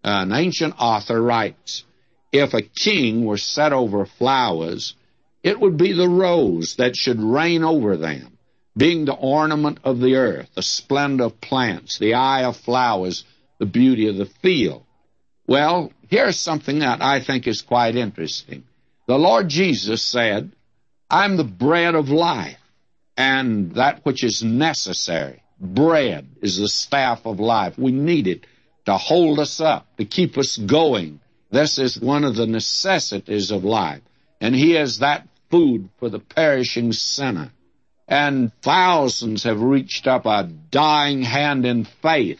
An 0.03 0.31
ancient 0.31 0.75
author 0.79 1.21
writes, 1.21 1.83
If 2.31 2.53
a 2.53 2.61
king 2.61 3.25
were 3.25 3.37
set 3.37 3.73
over 3.73 4.05
flowers, 4.05 4.95
it 5.43 5.59
would 5.59 5.77
be 5.77 5.93
the 5.93 6.09
rose 6.09 6.75
that 6.77 6.95
should 6.95 7.21
reign 7.21 7.63
over 7.63 7.97
them 7.97 8.37
being 8.77 9.05
the 9.05 9.13
ornament 9.13 9.79
of 9.83 9.99
the 9.99 10.15
earth, 10.15 10.49
the 10.55 10.61
splendor 10.61 11.25
of 11.25 11.41
plants, 11.41 11.97
the 11.97 12.13
eye 12.13 12.43
of 12.43 12.55
flowers, 12.55 13.23
the 13.57 13.65
beauty 13.65 14.07
of 14.07 14.17
the 14.17 14.27
field. 14.43 14.83
Well, 15.47 15.91
here's 16.09 16.37
something 16.37 16.79
that 16.79 17.01
I 17.01 17.19
think 17.21 17.47
is 17.47 17.61
quite 17.63 17.95
interesting. 17.95 18.65
The 19.07 19.17
Lord 19.17 19.49
Jesus 19.49 20.03
said, 20.03 20.51
I'm 21.09 21.37
the 21.37 21.43
bread 21.43 21.95
of 21.95 22.09
life. 22.09 22.59
and 23.19 23.73
that 23.73 24.05
which 24.05 24.23
is 24.23 24.43
necessary. 24.43 25.41
Bread 25.59 26.27
is 26.41 26.57
the 26.57 26.67
staff 26.67 27.25
of 27.25 27.39
life. 27.39 27.77
We 27.77 27.91
need 27.91 28.27
it 28.27 28.45
to 28.85 28.97
hold 28.97 29.39
us 29.39 29.59
up, 29.59 29.87
to 29.97 30.05
keep 30.05 30.37
us 30.37 30.57
going. 30.57 31.19
This 31.51 31.79
is 31.79 31.99
one 31.99 32.23
of 32.23 32.35
the 32.35 32.47
necessities 32.47 33.51
of 33.51 33.63
life. 33.63 34.01
And 34.39 34.55
He 34.55 34.75
is 34.75 34.99
that 34.99 35.27
food 35.49 35.89
for 35.99 36.09
the 36.09 36.19
perishing 36.19 36.93
sinner. 36.93 37.51
And 38.07 38.51
thousands 38.61 39.43
have 39.43 39.61
reached 39.61 40.07
up 40.07 40.25
a 40.25 40.43
dying 40.43 41.23
hand 41.23 41.65
in 41.65 41.85
faith, 42.01 42.39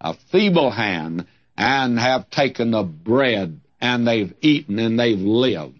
a 0.00 0.14
feeble 0.14 0.70
hand, 0.70 1.26
and 1.56 1.98
have 1.98 2.30
taken 2.30 2.72
the 2.72 2.82
bread 2.82 3.60
and 3.80 4.06
they've 4.06 4.34
eaten 4.40 4.78
and 4.78 4.98
they've 4.98 5.20
lived. 5.20 5.78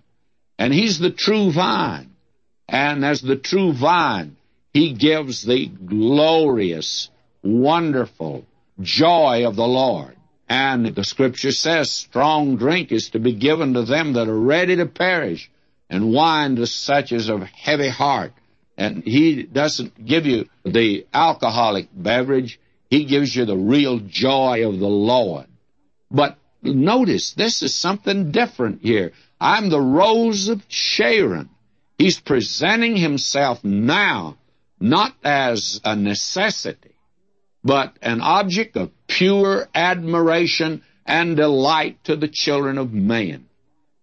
And 0.59 0.73
He's 0.73 0.99
the 0.99 1.11
true 1.11 1.50
vine. 1.50 2.12
And 2.68 3.04
as 3.04 3.21
the 3.21 3.37
true 3.37 3.73
vine, 3.73 4.37
He 4.76 4.92
gives 4.92 5.42
the 5.42 5.68
glorious, 5.68 7.09
wonderful 7.42 8.45
joy 8.78 9.49
of 9.49 9.56
the 9.56 9.66
Lord. 9.66 10.14
And 10.50 10.95
the 10.95 11.02
scripture 11.02 11.50
says 11.50 11.90
strong 11.90 12.59
drink 12.59 12.92
is 12.92 13.09
to 13.12 13.18
be 13.18 13.33
given 13.33 13.73
to 13.73 13.85
them 13.85 14.12
that 14.12 14.28
are 14.28 14.38
ready 14.38 14.76
to 14.76 14.85
perish, 14.85 15.50
and 15.88 16.12
wine 16.12 16.56
to 16.56 16.66
such 16.66 17.11
as 17.12 17.30
of 17.30 17.42
heavy 17.45 17.88
heart. 17.88 18.35
And 18.76 19.02
he 19.02 19.45
doesn't 19.45 20.04
give 20.04 20.26
you 20.26 20.47
the 20.62 21.06
alcoholic 21.14 21.88
beverage, 21.95 22.61
he 22.90 23.06
gives 23.06 23.35
you 23.35 23.47
the 23.47 23.56
real 23.56 24.00
joy 24.00 24.68
of 24.68 24.78
the 24.78 24.95
Lord. 25.14 25.47
But 26.11 26.37
notice, 26.62 27.33
this 27.33 27.62
is 27.62 27.75
something 27.75 28.30
different 28.30 28.83
here. 28.83 29.12
I'm 29.40 29.71
the 29.71 29.80
rose 29.80 30.49
of 30.49 30.62
Sharon. 30.68 31.49
He's 31.97 32.21
presenting 32.21 32.95
himself 32.99 33.64
now 33.64 34.37
not 34.80 35.14
as 35.25 35.80
a 35.85 35.97
necessity, 35.97 36.95
but 37.64 37.97
an 38.02 38.21
object 38.21 38.76
of 38.76 38.90
pure 39.06 39.68
admiration 39.75 40.83
and 41.04 41.37
delight 41.37 42.02
to 42.04 42.16
the 42.16 42.28
children 42.28 42.78
of 42.78 42.92
men. 42.92 43.47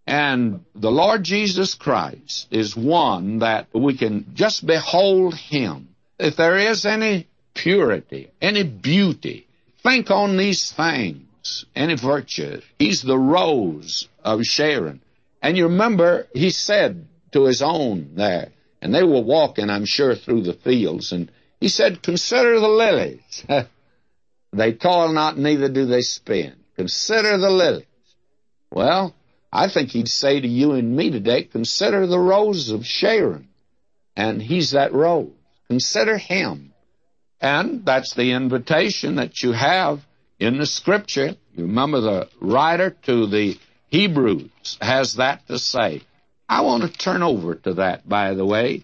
And 0.06 0.66
the 0.76 0.92
Lord 0.92 1.24
Jesus 1.24 1.76
Christ 1.76 2.48
is 2.52 2.76
one 2.76 3.40
that 3.40 3.68
we 3.74 3.96
can 3.96 4.34
just 4.34 4.66
behold 4.66 5.36
Him. 5.36 5.90
If 6.20 6.36
there 6.36 6.58
is 6.58 6.86
any 6.86 7.28
purity, 7.54 8.32
any 8.42 8.64
beauty, 8.64 9.48
think 9.82 10.12
on 10.12 10.38
these 10.38 10.72
things, 10.72 11.66
any 11.76 11.96
virtue. 11.96 12.62
He's 12.80 13.02
the 13.02 13.18
rose 13.18 14.08
of 14.24 14.44
Sharon. 14.44 15.02
And 15.42 15.58
you 15.58 15.66
remember, 15.66 16.28
He 16.34 16.50
said 16.50 17.08
to 17.32 17.46
His 17.46 17.62
own 17.62 18.16
there, 18.16 18.50
and 18.84 18.94
they 18.94 19.04
were 19.04 19.22
walking, 19.22 19.70
I'm 19.70 19.86
sure, 19.86 20.14
through 20.14 20.42
the 20.42 20.54
fields, 20.54 21.14
and 21.14 21.32
He 21.62 21.70
said, 21.70 22.04
Consider 22.04 22.60
the 22.60 22.68
lilies. 22.68 23.46
they 24.52 24.74
toil 24.74 25.14
not, 25.14 25.38
neither 25.38 25.70
do 25.70 25.86
they 25.86 26.02
spin. 26.02 26.54
Consider 26.76 27.38
the 27.38 27.50
lilies. 27.50 27.86
Well, 28.70 29.16
I 29.54 29.70
think 29.70 29.92
he'd 29.92 30.10
say 30.10 30.42
to 30.42 30.48
you 30.48 30.74
and 30.74 30.98
me 30.98 31.12
today, 31.12 31.44
consider 31.44 32.06
the 32.06 32.20
rose 32.20 32.72
of 32.72 32.86
Sharon. 32.86 33.48
And 34.18 34.42
he's 34.42 34.72
that 34.72 34.92
rose. 34.92 35.32
Consider 35.70 36.18
him. 36.18 36.74
And 37.40 37.86
that's 37.86 38.14
the 38.16 38.34
invitation 38.34 39.16
that 39.16 39.42
you 39.42 39.54
have 39.54 40.02
in 40.40 40.58
the 40.58 40.66
scripture. 40.66 41.36
You 41.56 41.68
remember 41.68 42.02
the 42.02 42.30
writer 42.42 42.90
to 43.04 43.28
the 43.28 43.58
Hebrews 43.88 44.78
has 44.82 45.14
that 45.16 45.48
to 45.48 45.58
say. 45.58 46.02
I 46.48 46.62
want 46.62 46.84
to 46.84 46.90
turn 46.90 47.24
over 47.24 47.56
to 47.56 47.76
that, 47.76 48.08
by 48.08 48.34
the 48.34 48.46
way. 48.46 48.84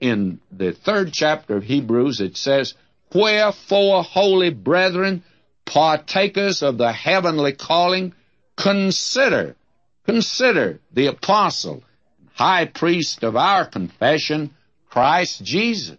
In 0.00 0.40
the 0.50 0.72
third 0.72 1.12
chapter 1.12 1.56
of 1.56 1.64
Hebrews, 1.64 2.20
it 2.20 2.36
says, 2.36 2.74
Wherefore, 3.12 4.02
holy 4.02 4.50
brethren, 4.50 5.22
partakers 5.66 6.62
of 6.62 6.78
the 6.78 6.92
heavenly 6.92 7.52
calling, 7.52 8.14
consider 8.56 9.56
Consider 10.10 10.80
the 10.92 11.06
apostle, 11.06 11.84
high 12.34 12.64
priest 12.64 13.22
of 13.22 13.36
our 13.36 13.64
confession, 13.64 14.50
Christ 14.88 15.44
Jesus. 15.44 15.98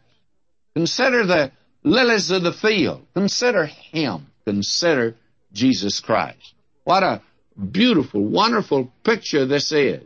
Consider 0.73 1.25
the 1.25 1.51
lilies 1.83 2.29
of 2.29 2.43
the 2.43 2.51
field. 2.51 3.05
Consider 3.13 3.67
him. 3.67 4.27
Consider 4.45 5.15
Jesus 5.53 6.01
Christ. 6.01 6.53
What 6.83 7.03
a 7.03 7.21
beautiful, 7.71 8.21
wonderful 8.21 8.91
picture 9.05 9.45
this 9.45 9.71
is. 9.71 10.03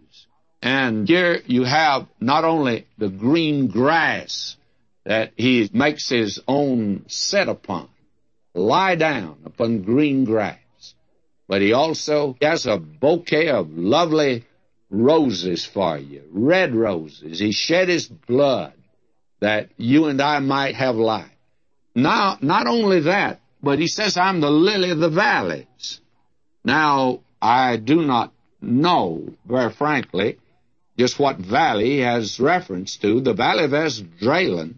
And 0.65 1.07
here 1.07 1.41
you 1.45 1.63
have 1.63 2.07
not 2.19 2.43
only 2.43 2.87
the 2.97 3.09
green 3.09 3.67
grass 3.67 4.57
that 5.05 5.31
he 5.37 5.69
makes 5.71 6.09
his 6.09 6.41
own 6.47 7.05
set 7.07 7.47
upon, 7.47 7.87
lie 8.53 8.95
down 8.95 9.37
upon 9.45 9.83
green 9.83 10.25
grass 10.25 10.57
but 11.47 11.61
he 11.61 11.73
also 11.73 12.35
has 12.41 12.65
a 12.65 12.77
bouquet 12.77 13.49
of 13.49 13.77
lovely 13.77 14.45
roses 14.89 15.65
for 15.65 15.97
you, 15.97 16.23
red 16.31 16.73
roses. 16.73 17.39
He 17.39 17.51
shed 17.51 17.89
his 17.89 18.07
blood 18.07 18.73
that 19.41 19.69
you 19.77 20.05
and 20.05 20.21
I 20.21 20.39
might 20.39 20.75
have 20.75 20.95
life. 20.95 21.29
Now, 21.93 22.37
not 22.41 22.67
only 22.67 23.01
that, 23.01 23.41
but 23.61 23.79
he 23.79 23.87
says, 23.87 24.17
I'm 24.17 24.41
the 24.41 24.49
lily 24.49 24.91
of 24.91 24.99
the 24.99 25.09
valleys. 25.09 26.01
Now, 26.63 27.21
I 27.41 27.77
do 27.77 28.01
not 28.01 28.33
know, 28.61 29.29
very 29.45 29.71
frankly, 29.71 30.39
just 30.97 31.19
what 31.19 31.37
valley 31.37 31.99
has 31.99 32.39
reference 32.39 32.97
to. 32.97 33.21
The 33.21 33.33
valley 33.33 33.65
of 33.65 33.71
Esdraelon 33.71 34.75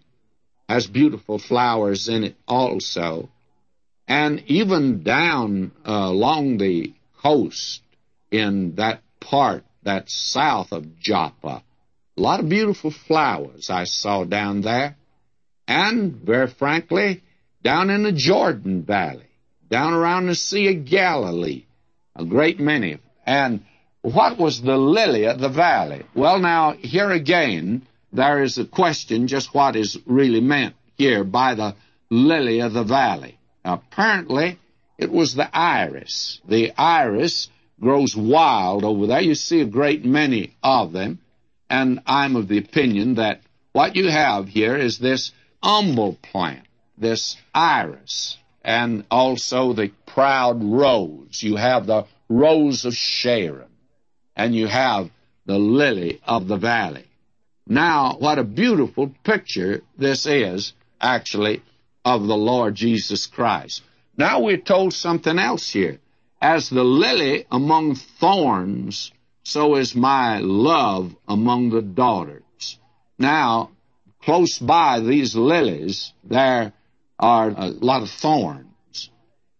has 0.68 0.86
beautiful 0.86 1.38
flowers 1.38 2.08
in 2.08 2.24
it 2.24 2.36
also. 2.46 3.28
And 4.06 4.42
even 4.46 5.02
down 5.02 5.72
uh, 5.86 5.92
along 5.92 6.58
the 6.58 6.92
coast 7.22 7.82
in 8.30 8.76
that 8.76 9.02
part 9.20 9.64
that's 9.82 10.14
south 10.14 10.72
of 10.72 10.98
Joppa, 10.98 11.62
a 12.16 12.20
lot 12.20 12.40
of 12.40 12.48
beautiful 12.48 12.90
flowers 12.90 13.70
I 13.70 13.84
saw 13.84 14.24
down 14.24 14.62
there. 14.62 14.96
And 15.66 16.14
very 16.14 16.48
frankly, 16.48 17.22
down 17.62 17.90
in 17.90 18.02
the 18.02 18.12
Jordan 18.12 18.82
Valley, 18.82 19.28
down 19.70 19.92
around 19.92 20.26
the 20.26 20.34
Sea 20.34 20.76
of 20.76 20.84
Galilee, 20.86 21.66
a 22.16 22.24
great 22.24 22.58
many. 22.58 22.98
And 23.26 23.64
what 24.02 24.38
was 24.38 24.62
the 24.62 24.76
lily 24.76 25.24
of 25.26 25.38
the 25.38 25.48
valley? 25.48 26.04
Well, 26.14 26.38
now, 26.38 26.72
here 26.72 27.10
again, 27.10 27.86
there 28.12 28.42
is 28.42 28.58
a 28.58 28.64
question 28.64 29.26
just 29.26 29.54
what 29.54 29.76
is 29.76 29.98
really 30.06 30.40
meant 30.40 30.74
here 30.96 31.24
by 31.24 31.54
the 31.54 31.74
lily 32.10 32.60
of 32.60 32.72
the 32.72 32.84
valley. 32.84 33.38
Apparently, 33.64 34.58
it 34.96 35.10
was 35.10 35.34
the 35.34 35.48
iris. 35.56 36.40
The 36.48 36.72
iris 36.76 37.48
grows 37.80 38.16
wild 38.16 38.84
over 38.84 39.06
there. 39.06 39.20
You 39.20 39.34
see 39.34 39.60
a 39.60 39.66
great 39.66 40.04
many 40.04 40.56
of 40.62 40.92
them. 40.92 41.20
And 41.70 42.00
I'm 42.06 42.36
of 42.36 42.48
the 42.48 42.58
opinion 42.58 43.16
that 43.16 43.42
what 43.72 43.94
you 43.94 44.10
have 44.10 44.48
here 44.48 44.76
is 44.76 44.98
this 44.98 45.32
humble 45.62 46.18
plant, 46.22 46.66
this 46.96 47.36
iris, 47.54 48.38
and 48.64 49.04
also 49.10 49.72
the 49.72 49.92
proud 50.06 50.64
rose. 50.64 51.42
You 51.42 51.56
have 51.56 51.86
the 51.86 52.06
rose 52.28 52.84
of 52.84 52.94
Sharon, 52.94 53.68
and 54.38 54.54
you 54.54 54.68
have 54.68 55.10
the 55.44 55.58
lily 55.58 56.20
of 56.24 56.46
the 56.46 56.56
valley. 56.56 57.04
Now, 57.66 58.16
what 58.18 58.38
a 58.38 58.44
beautiful 58.44 59.12
picture 59.24 59.82
this 59.98 60.24
is, 60.26 60.72
actually, 61.00 61.62
of 62.04 62.26
the 62.26 62.36
Lord 62.36 62.74
Jesus 62.76 63.26
Christ. 63.26 63.82
Now 64.16 64.40
we're 64.40 64.56
told 64.56 64.94
something 64.94 65.38
else 65.38 65.70
here. 65.70 65.98
As 66.40 66.70
the 66.70 66.84
lily 66.84 67.46
among 67.50 67.96
thorns, 67.96 69.12
so 69.42 69.74
is 69.74 69.94
my 69.94 70.38
love 70.38 71.14
among 71.26 71.70
the 71.70 71.82
daughters. 71.82 72.78
Now, 73.18 73.70
close 74.22 74.58
by 74.58 75.00
these 75.00 75.34
lilies, 75.34 76.12
there 76.22 76.72
are 77.18 77.48
a 77.48 77.68
lot 77.68 78.02
of 78.02 78.10
thorns. 78.10 79.10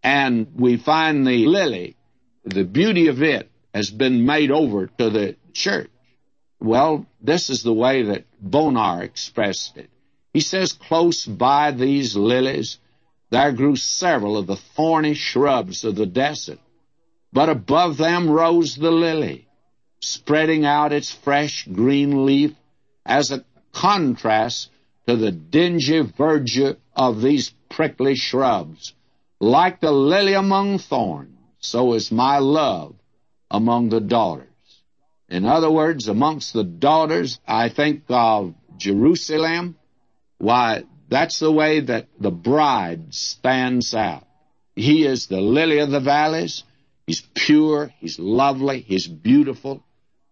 And 0.02 0.46
we 0.54 0.76
find 0.76 1.26
the 1.26 1.46
lily, 1.46 1.96
the 2.44 2.64
beauty 2.64 3.08
of 3.08 3.22
it 3.22 3.47
has 3.74 3.90
been 3.90 4.24
made 4.24 4.50
over 4.50 4.86
to 4.98 5.10
the 5.10 5.36
church. 5.52 5.90
Well, 6.60 7.06
this 7.20 7.50
is 7.50 7.62
the 7.62 7.72
way 7.72 8.02
that 8.02 8.24
Bonar 8.40 9.02
expressed 9.02 9.76
it. 9.76 9.90
He 10.32 10.40
says, 10.40 10.72
Close 10.72 11.24
by 11.24 11.70
these 11.70 12.16
lilies 12.16 12.78
there 13.30 13.52
grew 13.52 13.76
several 13.76 14.36
of 14.36 14.46
the 14.46 14.56
thorny 14.56 15.14
shrubs 15.14 15.84
of 15.84 15.96
the 15.96 16.06
desert, 16.06 16.58
but 17.32 17.50
above 17.50 17.98
them 17.98 18.30
rose 18.30 18.74
the 18.74 18.90
lily, 18.90 19.46
spreading 20.00 20.64
out 20.64 20.92
its 20.92 21.10
fresh 21.10 21.66
green 21.66 22.24
leaf 22.24 22.54
as 23.04 23.30
a 23.30 23.44
contrast 23.72 24.70
to 25.06 25.16
the 25.16 25.30
dingy 25.30 26.00
verdure 26.02 26.76
of 26.96 27.20
these 27.20 27.52
prickly 27.68 28.14
shrubs. 28.14 28.94
Like 29.40 29.80
the 29.80 29.92
lily 29.92 30.32
among 30.32 30.78
thorns, 30.78 31.36
so 31.60 31.92
is 31.92 32.10
my 32.10 32.38
love 32.38 32.94
among 33.50 33.88
the 33.88 34.00
daughters. 34.00 34.46
In 35.28 35.44
other 35.44 35.70
words, 35.70 36.08
amongst 36.08 36.52
the 36.52 36.64
daughters, 36.64 37.38
I 37.46 37.68
think 37.68 38.04
of 38.08 38.54
Jerusalem, 38.76 39.76
Why, 40.38 40.84
that's 41.08 41.38
the 41.38 41.52
way 41.52 41.80
that 41.80 42.06
the 42.18 42.30
bride 42.30 43.14
stands 43.14 43.94
out. 43.94 44.26
He 44.76 45.04
is 45.04 45.26
the 45.26 45.40
lily 45.40 45.78
of 45.78 45.90
the 45.90 46.00
valleys. 46.00 46.62
He's 47.06 47.22
pure, 47.34 47.92
he's 47.98 48.18
lovely, 48.18 48.80
he's 48.80 49.06
beautiful. 49.06 49.82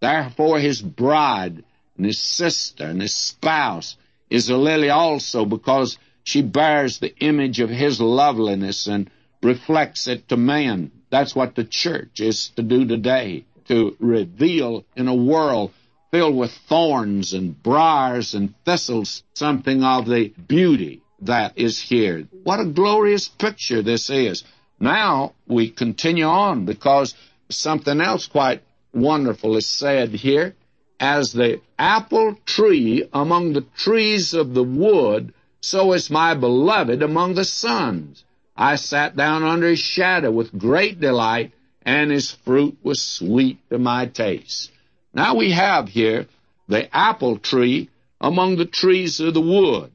Therefore, 0.00 0.58
his 0.60 0.80
bride 0.80 1.64
and 1.96 2.06
his 2.06 2.18
sister 2.18 2.84
and 2.84 3.00
his 3.00 3.14
spouse 3.14 3.96
is 4.28 4.50
a 4.50 4.56
lily 4.56 4.90
also 4.90 5.44
because 5.44 5.98
she 6.22 6.42
bears 6.42 6.98
the 6.98 7.16
image 7.18 7.60
of 7.60 7.70
his 7.70 8.00
loveliness 8.00 8.86
and 8.86 9.10
reflects 9.42 10.06
it 10.06 10.28
to 10.28 10.36
man. 10.36 10.90
That's 11.10 11.34
what 11.34 11.54
the 11.54 11.64
church 11.64 12.20
is 12.20 12.48
to 12.56 12.62
do 12.62 12.84
today, 12.86 13.44
to 13.68 13.96
reveal 14.00 14.84
in 14.96 15.08
a 15.08 15.14
world 15.14 15.72
filled 16.10 16.36
with 16.36 16.52
thorns 16.68 17.32
and 17.32 17.62
briars 17.62 18.34
and 18.34 18.54
thistles 18.64 19.22
something 19.34 19.82
of 19.82 20.06
the 20.06 20.28
beauty 20.48 21.02
that 21.20 21.52
is 21.56 21.80
here. 21.80 22.26
What 22.44 22.60
a 22.60 22.64
glorious 22.64 23.28
picture 23.28 23.82
this 23.82 24.10
is. 24.10 24.44
Now 24.78 25.34
we 25.46 25.70
continue 25.70 26.26
on 26.26 26.64
because 26.64 27.14
something 27.48 28.00
else 28.00 28.26
quite 28.26 28.62
wonderful 28.92 29.56
is 29.56 29.66
said 29.66 30.10
here. 30.10 30.54
As 30.98 31.32
the 31.32 31.60
apple 31.78 32.38
tree 32.46 33.08
among 33.12 33.52
the 33.52 33.66
trees 33.76 34.32
of 34.32 34.54
the 34.54 34.64
wood, 34.64 35.34
so 35.60 35.92
is 35.92 36.10
my 36.10 36.34
beloved 36.34 37.02
among 37.02 37.34
the 37.34 37.44
sons. 37.44 38.24
I 38.56 38.76
sat 38.76 39.16
down 39.16 39.42
under 39.42 39.68
his 39.68 39.78
shadow 39.78 40.30
with 40.30 40.58
great 40.58 41.00
delight, 41.00 41.52
and 41.82 42.10
his 42.10 42.30
fruit 42.30 42.76
was 42.82 43.02
sweet 43.02 43.58
to 43.70 43.78
my 43.78 44.06
taste. 44.06 44.70
Now 45.12 45.34
we 45.34 45.52
have 45.52 45.88
here 45.88 46.26
the 46.68 46.94
apple 46.94 47.38
tree 47.38 47.90
among 48.20 48.56
the 48.56 48.66
trees 48.66 49.20
of 49.20 49.34
the 49.34 49.40
wood. 49.40 49.92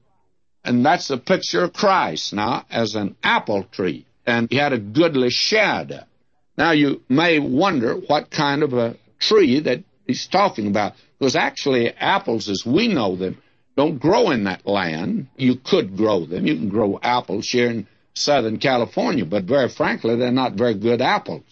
And 0.64 0.86
that's 0.86 1.10
a 1.10 1.18
picture 1.18 1.64
of 1.64 1.74
Christ 1.74 2.34
now 2.34 2.66
as 2.70 2.96
an 2.96 3.16
apple 3.24 3.64
tree 3.64 4.06
and 4.26 4.48
he 4.50 4.58
had 4.58 4.74
a 4.74 4.78
goodly 4.80 5.30
shadow. 5.30 6.04
Now 6.58 6.72
you 6.72 7.02
may 7.10 7.40
wonder 7.40 7.96
what 7.96 8.30
kind 8.30 8.64
of 8.64 8.74
a 8.74 8.98
tree 9.20 9.60
that 9.62 9.84
he's 10.06 10.28
talking 10.28 10.68
about, 10.68 10.94
because 11.18 11.36
actually 11.36 11.92
apples 11.92 12.50
as 12.50 12.66
we 12.66 12.88
know 12.88 13.16
them 13.16 13.42
don't 13.78 14.00
grow 14.00 14.32
in 14.32 14.44
that 14.46 14.68
land. 14.68 15.28
You 15.38 15.56
could 15.56 15.96
grow 15.96 16.26
them. 16.26 16.46
You 16.46 16.56
can 16.56 16.70
grow 16.70 17.00
apples 17.02 17.48
here 17.48 17.70
in 17.70 17.88
Southern 18.14 18.58
California, 18.58 19.26
but 19.26 19.46
very 19.46 19.70
frankly, 19.70 20.16
they're 20.16 20.32
not 20.32 20.54
very 20.54 20.76
good 20.76 21.02
apples. 21.02 21.44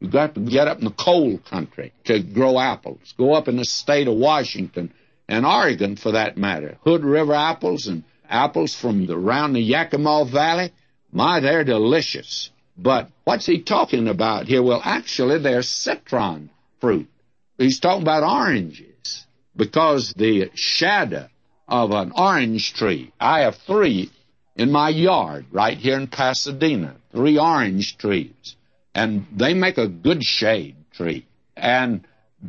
You've 0.00 0.12
got 0.12 0.34
to 0.34 0.40
get 0.40 0.68
up 0.68 0.78
in 0.78 0.84
the 0.84 0.90
cold 0.90 1.44
country 1.44 1.92
to 2.04 2.20
grow 2.20 2.58
apples. 2.58 3.14
Go 3.16 3.34
up 3.34 3.48
in 3.48 3.56
the 3.56 3.64
state 3.64 4.08
of 4.08 4.16
Washington 4.16 4.92
and 5.28 5.44
Oregon, 5.44 5.96
for 5.96 6.12
that 6.12 6.36
matter. 6.36 6.78
Hood 6.84 7.04
River 7.04 7.34
apples 7.34 7.86
and 7.86 8.04
apples 8.28 8.74
from 8.74 9.10
around 9.10 9.52
the 9.52 9.60
Yakima 9.60 10.24
Valley 10.24 10.72
my, 11.12 11.40
they're 11.40 11.64
delicious. 11.64 12.50
But 12.76 13.10
what's 13.24 13.46
he 13.46 13.62
talking 13.62 14.08
about 14.08 14.46
here? 14.46 14.62
Well, 14.62 14.80
actually, 14.84 15.38
they're 15.38 15.62
citron 15.62 16.50
fruit. 16.80 17.08
He's 17.56 17.80
talking 17.80 18.02
about 18.02 18.22
oranges 18.22 19.26
because 19.56 20.12
the 20.14 20.50
shadow 20.54 21.28
of 21.66 21.90
an 21.90 22.12
orange 22.14 22.74
tree. 22.74 23.12
I 23.18 23.40
have 23.40 23.56
three 23.56 24.10
in 24.58 24.72
my 24.72 24.88
yard 24.88 25.46
right 25.52 25.78
here 25.78 25.96
in 25.96 26.08
Pasadena, 26.08 26.96
three 27.12 27.38
orange 27.38 27.96
trees, 27.96 28.56
and 28.94 29.24
they 29.34 29.54
make 29.54 29.78
a 29.78 29.86
good 29.88 30.22
shade 30.24 30.76
tree. 30.92 31.26
And 31.56 32.04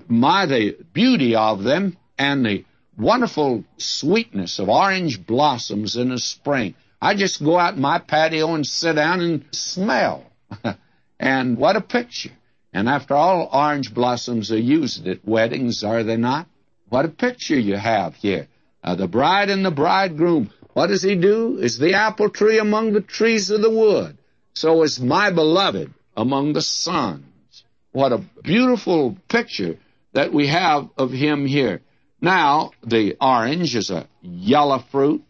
my, 0.08 0.48
the 0.48 0.78
beauty 0.92 1.36
of 1.36 1.64
them 1.64 1.98
and 2.18 2.46
the 2.46 2.66
wonderful 2.98 3.64
sweetness 3.78 4.60
of 4.60 4.70
orange 4.70 5.26
blossoms 5.26 5.96
in 5.96 6.10
the 6.10 6.20
spring. 6.20 6.74
I 7.02 7.16
just 7.16 7.44
go 7.44 7.58
out 7.58 7.76
in 7.76 7.82
my 7.82 8.00
patio 8.00 8.56
and 8.56 8.66
sit 8.66 8.94
down 8.94 9.22
and 9.22 9.46
smell. 9.52 10.26
and 11.20 11.58
what 11.58 11.76
a 11.76 11.82
picture. 11.82 12.32
And 12.74 12.90
after 12.90 13.16
all, 13.16 13.50
orange 13.54 13.94
blossoms 13.94 14.52
are 14.52 14.60
used 14.60 15.08
at 15.08 15.26
weddings, 15.26 15.84
are 15.84 16.04
they 16.04 16.18
not? 16.18 16.48
What 16.90 17.06
a 17.06 17.10
picture 17.10 17.58
you 17.58 17.78
have 17.78 18.16
here. 18.16 18.48
Uh, 18.84 18.96
the 18.96 19.08
bride 19.08 19.50
and 19.50 19.66
the 19.66 19.72
bridegroom. 19.72 20.52
What 20.80 20.88
does 20.88 21.04
he 21.04 21.16
do? 21.16 21.58
Is 21.58 21.78
the 21.78 21.96
apple 21.96 22.30
tree 22.30 22.58
among 22.58 22.94
the 22.94 23.02
trees 23.02 23.50
of 23.52 23.62
the 23.62 23.70
wood. 23.70 24.18
So 24.54 24.84
is 24.84 24.98
my 24.98 25.30
beloved 25.30 25.94
among 26.16 26.54
the 26.54 26.62
sons. 26.62 27.66
What 27.92 28.14
a 28.14 28.24
beautiful 28.44 29.18
picture 29.28 29.78
that 30.14 30.32
we 30.32 30.48
have 30.48 30.88
of 30.98 31.12
him 31.12 31.46
here. 31.46 31.82
Now, 32.22 32.72
the 32.82 33.18
orange 33.20 33.76
is 33.76 33.90
a 33.90 34.08
yellow 34.22 34.80
fruit. 34.90 35.22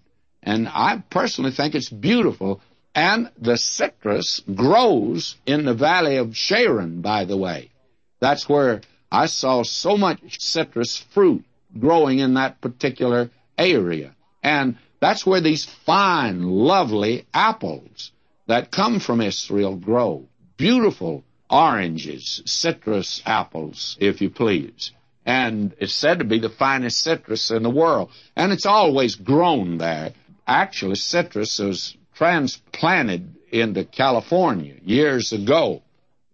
And 0.44 0.68
I 0.68 1.02
personally 1.10 1.50
think 1.50 1.74
it's 1.74 1.90
beautiful. 1.90 2.62
And 2.94 3.32
the 3.36 3.58
citrus 3.58 4.42
grows 4.54 5.36
in 5.48 5.66
the 5.66 5.74
valley 5.74 6.18
of 6.18 6.38
Sharon, 6.38 7.02
by 7.02 7.26
the 7.26 7.38
way. 7.38 7.72
That's 8.20 8.48
where 8.48 8.82
I 9.12 9.26
saw 9.26 9.64
so 9.64 9.98
much 9.98 10.40
citrus 10.40 10.96
fruit 10.96 11.44
growing 11.80 12.20
in 12.20 12.36
that 12.36 12.62
particular 12.62 13.32
area. 13.58 14.16
And 14.44 14.78
that's 15.00 15.26
where 15.26 15.42
these 15.42 15.66
fine, 15.66 16.44
lovely 16.44 17.26
apples 17.34 18.12
that 18.48 18.72
come 18.72 19.00
from 19.00 19.22
Israel 19.22 19.76
grow. 19.76 20.28
Beautiful 20.58 21.24
oranges, 21.50 22.42
citrus 22.46 23.22
apples, 23.26 23.98
if 24.00 24.22
you 24.22 24.30
please. 24.30 24.92
And 25.26 25.74
it's 25.80 25.94
said 25.94 26.20
to 26.20 26.26
be 26.26 26.40
the 26.40 26.50
finest 26.50 27.00
citrus 27.02 27.52
in 27.52 27.64
the 27.64 27.70
world. 27.70 28.12
And 28.36 28.52
it's 28.52 28.66
always 28.66 29.16
grown 29.16 29.78
there. 29.78 30.14
Actually, 30.48 30.96
citrus 30.96 31.60
was 31.60 31.96
transplanted 32.16 33.36
into 33.52 33.86
California 33.86 34.76
years 34.84 35.32
ago. 35.32 35.82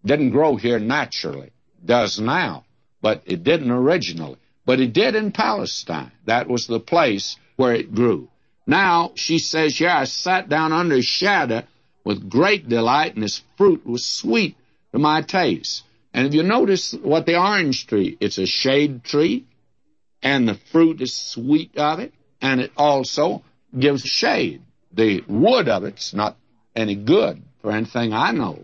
Didn't 0.05 0.31
grow 0.31 0.55
here 0.55 0.79
naturally. 0.79 1.51
Does 1.83 2.19
now, 2.19 2.65
but 3.01 3.23
it 3.25 3.43
didn't 3.43 3.71
originally. 3.71 4.37
But 4.65 4.79
it 4.79 4.93
did 4.93 5.15
in 5.15 5.31
Palestine. 5.31 6.11
That 6.25 6.47
was 6.47 6.65
the 6.65 6.79
place 6.79 7.37
where 7.55 7.73
it 7.73 7.93
grew. 7.93 8.29
Now, 8.67 9.11
she 9.15 9.37
says, 9.37 9.79
yeah, 9.79 9.99
I 9.99 10.05
sat 10.05 10.49
down 10.49 10.73
under 10.73 10.95
his 10.95 11.05
shadow 11.05 11.63
with 12.03 12.29
great 12.29 12.67
delight, 12.67 13.13
and 13.13 13.23
his 13.23 13.41
fruit 13.57 13.85
was 13.85 14.05
sweet 14.05 14.55
to 14.91 14.99
my 14.99 15.21
taste. 15.21 15.83
And 16.13 16.27
if 16.27 16.33
you 16.33 16.43
notice 16.43 16.93
what 16.93 17.25
the 17.25 17.37
orange 17.37 17.87
tree, 17.87 18.17
it's 18.19 18.37
a 18.37 18.45
shade 18.45 19.03
tree, 19.03 19.45
and 20.23 20.47
the 20.47 20.55
fruit 20.71 21.01
is 21.01 21.13
sweet 21.13 21.77
of 21.77 21.99
it, 21.99 22.13
and 22.41 22.59
it 22.59 22.71
also 22.75 23.43
gives 23.77 24.03
shade. 24.03 24.61
The 24.93 25.23
wood 25.27 25.67
of 25.67 25.83
it's 25.83 26.13
not 26.13 26.37
any 26.75 26.95
good 26.95 27.43
for 27.61 27.71
anything 27.71 28.13
I 28.13 28.31
know, 28.31 28.63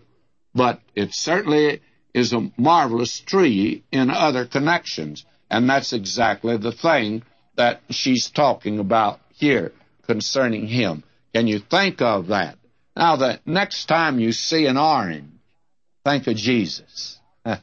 but 0.54 0.80
it 0.96 1.14
certainly 1.14 1.80
is 2.14 2.32
a 2.32 2.50
marvelous 2.56 3.20
tree 3.20 3.84
in 3.92 4.10
other 4.10 4.46
connections, 4.46 5.24
and 5.50 5.68
that's 5.68 5.92
exactly 5.92 6.56
the 6.56 6.72
thing 6.72 7.22
that 7.56 7.82
she's 7.90 8.30
talking 8.30 8.78
about 8.78 9.20
here 9.34 9.72
concerning 10.12 10.66
him. 10.66 11.02
Can 11.32 11.46
you 11.46 11.58
think 11.58 12.02
of 12.02 12.26
that? 12.26 12.58
Now, 12.94 13.16
the 13.16 13.40
next 13.46 13.86
time 13.86 14.20
you 14.20 14.32
see 14.32 14.66
an 14.66 14.76
orange, 14.76 15.32
think 16.04 16.26
of 16.26 16.36
Jesus. 16.36 17.18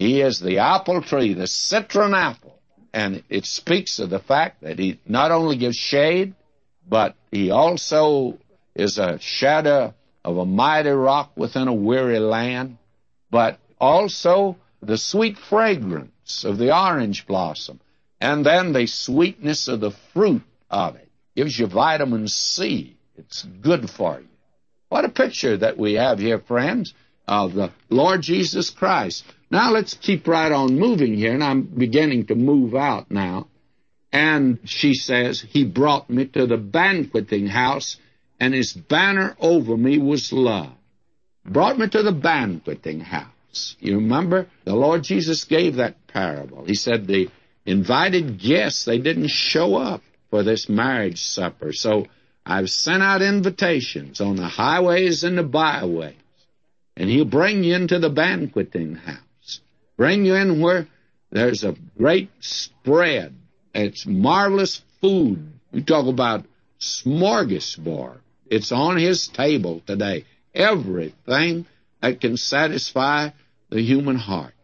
he 0.00 0.20
is 0.20 0.40
the 0.40 0.58
apple 0.58 1.02
tree, 1.02 1.34
the 1.34 1.46
citron 1.46 2.12
apple. 2.12 2.58
And 2.92 3.22
it 3.28 3.46
speaks 3.46 4.00
of 4.00 4.10
the 4.10 4.18
fact 4.18 4.62
that 4.62 4.80
he 4.80 4.98
not 5.06 5.30
only 5.30 5.56
gives 5.56 5.76
shade, 5.76 6.34
but 6.88 7.14
he 7.30 7.52
also 7.52 8.38
is 8.74 8.98
a 8.98 9.20
shadow 9.20 9.94
of 10.24 10.36
a 10.36 10.44
mighty 10.44 10.90
rock 10.90 11.30
within 11.36 11.68
a 11.68 11.74
weary 11.74 12.18
land, 12.18 12.78
but 13.30 13.60
also 13.80 14.56
the 14.82 14.98
sweet 14.98 15.38
fragrance 15.38 16.42
of 16.42 16.58
the 16.58 16.76
orange 16.76 17.24
blossom, 17.28 17.80
and 18.20 18.44
then 18.44 18.72
the 18.72 18.86
sweetness 18.86 19.68
of 19.68 19.78
the 19.78 19.92
fruit 20.12 20.42
of 20.68 20.96
it. 20.96 21.04
Gives 21.36 21.58
you 21.58 21.66
vitamin 21.66 22.28
C. 22.28 22.96
It's 23.16 23.42
good 23.42 23.90
for 23.90 24.20
you. 24.20 24.28
What 24.88 25.04
a 25.04 25.08
picture 25.08 25.56
that 25.56 25.76
we 25.76 25.94
have 25.94 26.18
here, 26.18 26.38
friends, 26.38 26.94
of 27.26 27.54
the 27.54 27.72
Lord 27.88 28.22
Jesus 28.22 28.70
Christ. 28.70 29.24
Now 29.50 29.72
let's 29.72 29.94
keep 29.94 30.26
right 30.28 30.52
on 30.52 30.78
moving 30.78 31.14
here, 31.14 31.32
and 31.32 31.42
I'm 31.42 31.62
beginning 31.62 32.26
to 32.26 32.34
move 32.34 32.74
out 32.74 33.10
now. 33.10 33.48
And 34.12 34.60
she 34.64 34.94
says, 34.94 35.40
He 35.40 35.64
brought 35.64 36.08
me 36.08 36.26
to 36.26 36.46
the 36.46 36.56
banqueting 36.56 37.48
house, 37.48 37.96
and 38.38 38.54
his 38.54 38.72
banner 38.72 39.36
over 39.40 39.76
me 39.76 39.98
was 39.98 40.32
love. 40.32 40.72
Brought 41.44 41.78
me 41.78 41.88
to 41.88 42.02
the 42.02 42.12
banqueting 42.12 43.00
house. 43.00 43.76
You 43.80 43.96
remember? 43.96 44.46
The 44.64 44.74
Lord 44.74 45.02
Jesus 45.02 45.44
gave 45.44 45.76
that 45.76 46.06
parable. 46.06 46.64
He 46.64 46.74
said 46.74 47.06
the 47.06 47.28
invited 47.66 48.38
guests, 48.38 48.84
they 48.84 48.98
didn't 48.98 49.28
show 49.28 49.76
up 49.76 50.02
for 50.34 50.42
this 50.42 50.68
marriage 50.68 51.22
supper. 51.22 51.72
So 51.72 52.08
I've 52.44 52.68
sent 52.68 53.04
out 53.04 53.22
invitations 53.22 54.20
on 54.20 54.34
the 54.34 54.48
highways 54.48 55.22
and 55.22 55.38
the 55.38 55.44
byways. 55.44 56.16
And 56.96 57.08
he'll 57.08 57.24
bring 57.24 57.62
you 57.62 57.76
into 57.76 58.00
the 58.00 58.10
banqueting 58.10 58.96
house. 58.96 59.60
Bring 59.96 60.24
you 60.24 60.34
in 60.34 60.60
where 60.60 60.88
there's 61.30 61.62
a 61.62 61.76
great 61.96 62.30
spread 62.40 63.32
it's 63.72 64.06
marvelous 64.06 64.82
food. 65.00 65.52
You 65.70 65.84
talk 65.84 66.08
about 66.08 66.46
smorgasbord. 66.80 68.18
It's 68.46 68.72
on 68.72 68.96
his 68.96 69.28
table 69.28 69.82
today. 69.86 70.24
Everything 70.52 71.66
that 72.00 72.20
can 72.20 72.36
satisfy 72.38 73.30
the 73.70 73.80
human 73.80 74.16
heart 74.16 74.54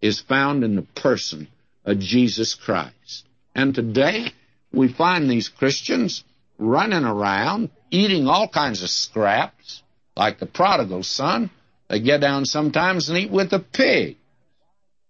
is 0.00 0.20
found 0.20 0.64
in 0.64 0.74
the 0.76 0.82
person 0.82 1.48
of 1.84 1.98
Jesus 1.98 2.54
Christ. 2.54 3.26
And 3.54 3.74
today 3.74 4.32
we 4.72 4.88
find 4.88 5.30
these 5.30 5.48
Christians 5.48 6.24
running 6.58 7.04
around 7.04 7.70
eating 7.90 8.26
all 8.26 8.48
kinds 8.48 8.82
of 8.82 8.90
scraps, 8.90 9.82
like 10.16 10.38
the 10.38 10.46
prodigal 10.46 11.02
son. 11.02 11.50
They 11.88 12.00
get 12.00 12.20
down 12.20 12.44
sometimes 12.44 13.08
and 13.08 13.18
eat 13.18 13.30
with 13.30 13.50
the 13.50 13.60
pig. 13.60 14.16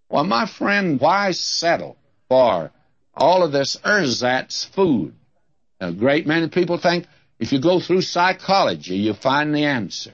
Well, 0.09 0.25
my 0.25 0.47
friend, 0.47 1.01
why 1.01 1.33
settle 1.33 1.97
for 2.29 2.71
all 3.15 3.43
of 3.43 3.53
this 3.53 3.77
ersatz 3.85 4.65
food? 4.65 5.15
A 5.81 5.93
great 5.93 6.27
many 6.27 6.49
people 6.49 6.79
think 6.79 7.07
if 7.39 7.53
you 7.53 7.61
go 7.61 7.81
through 7.81 8.03
psychology, 8.03 8.97
you 8.97 9.15
find 9.15 9.55
the 9.55 9.65
answer. 9.65 10.13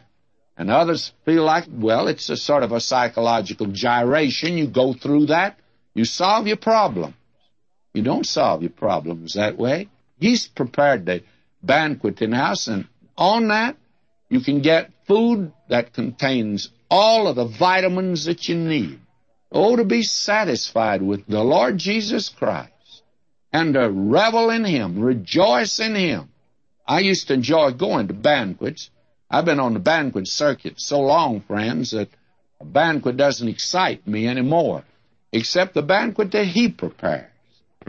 And 0.57 0.71
others 0.71 1.13
feel 1.25 1.43
like, 1.45 1.65
well, 1.71 2.07
it's 2.09 2.29
a 2.29 2.37
sort 2.37 2.63
of 2.63 2.73
a 2.73 2.81
psychological 2.81 3.67
gyration. 3.67 4.57
You 4.57 4.69
go 4.69 4.93
through 4.93 5.27
that, 5.27 5.59
you 5.95 6.05
solve 6.05 6.47
your 6.47 6.57
problem. 6.57 7.15
You 7.95 8.03
don't 8.03 8.27
solve 8.27 8.63
your 8.63 8.71
problems 8.73 9.35
that 9.35 9.57
way. 9.57 9.89
He's 10.19 10.47
prepared 10.49 11.07
the 11.07 11.23
banqueting 11.63 12.33
house, 12.33 12.67
and 12.67 12.87
on 13.17 13.49
that, 13.49 13.77
you 14.29 14.41
can 14.41 14.61
get 14.61 14.91
food 15.07 15.53
that 15.69 15.93
contains 15.93 16.71
all 16.91 17.29
of 17.29 17.37
the 17.37 17.47
vitamins 17.47 18.25
that 18.25 18.49
you 18.49 18.57
need. 18.57 18.99
Oh, 19.53 19.77
to 19.77 19.85
be 19.85 20.03
satisfied 20.03 21.03
with 21.03 21.27
the 21.27 21.45
Lord 21.45 21.79
Jesus 21.79 22.29
Christ 22.29 22.73
and 23.53 23.75
to 23.75 23.89
revel 23.89 24.51
in 24.51 24.65
Him, 24.65 25.01
rejoice 25.01 25.79
in 25.79 25.95
Him. 25.95 26.31
I 26.87 27.01
used 27.01 27.29
to 27.29 27.35
enjoy 27.35 27.71
going 27.71 28.09
to 28.09 28.15
banquets. 28.15 28.91
I've 29.31 29.45
been 29.45 29.61
on 29.61 29.75
the 29.75 29.81
banquet 29.81 30.27
circuit 30.27 30.81
so 30.81 31.01
long, 31.01 31.41
friends, 31.43 31.93
that 31.93 32.09
a 32.61 32.65
banquet 32.65 33.17
doesn't 33.17 33.49
excite 33.49 34.07
me 34.07 34.27
anymore, 34.27 34.83
except 35.33 35.75
the 35.75 35.83
banquet 35.83 36.33
that 36.33 36.47
He 36.47 36.69
prepares. 36.69 37.31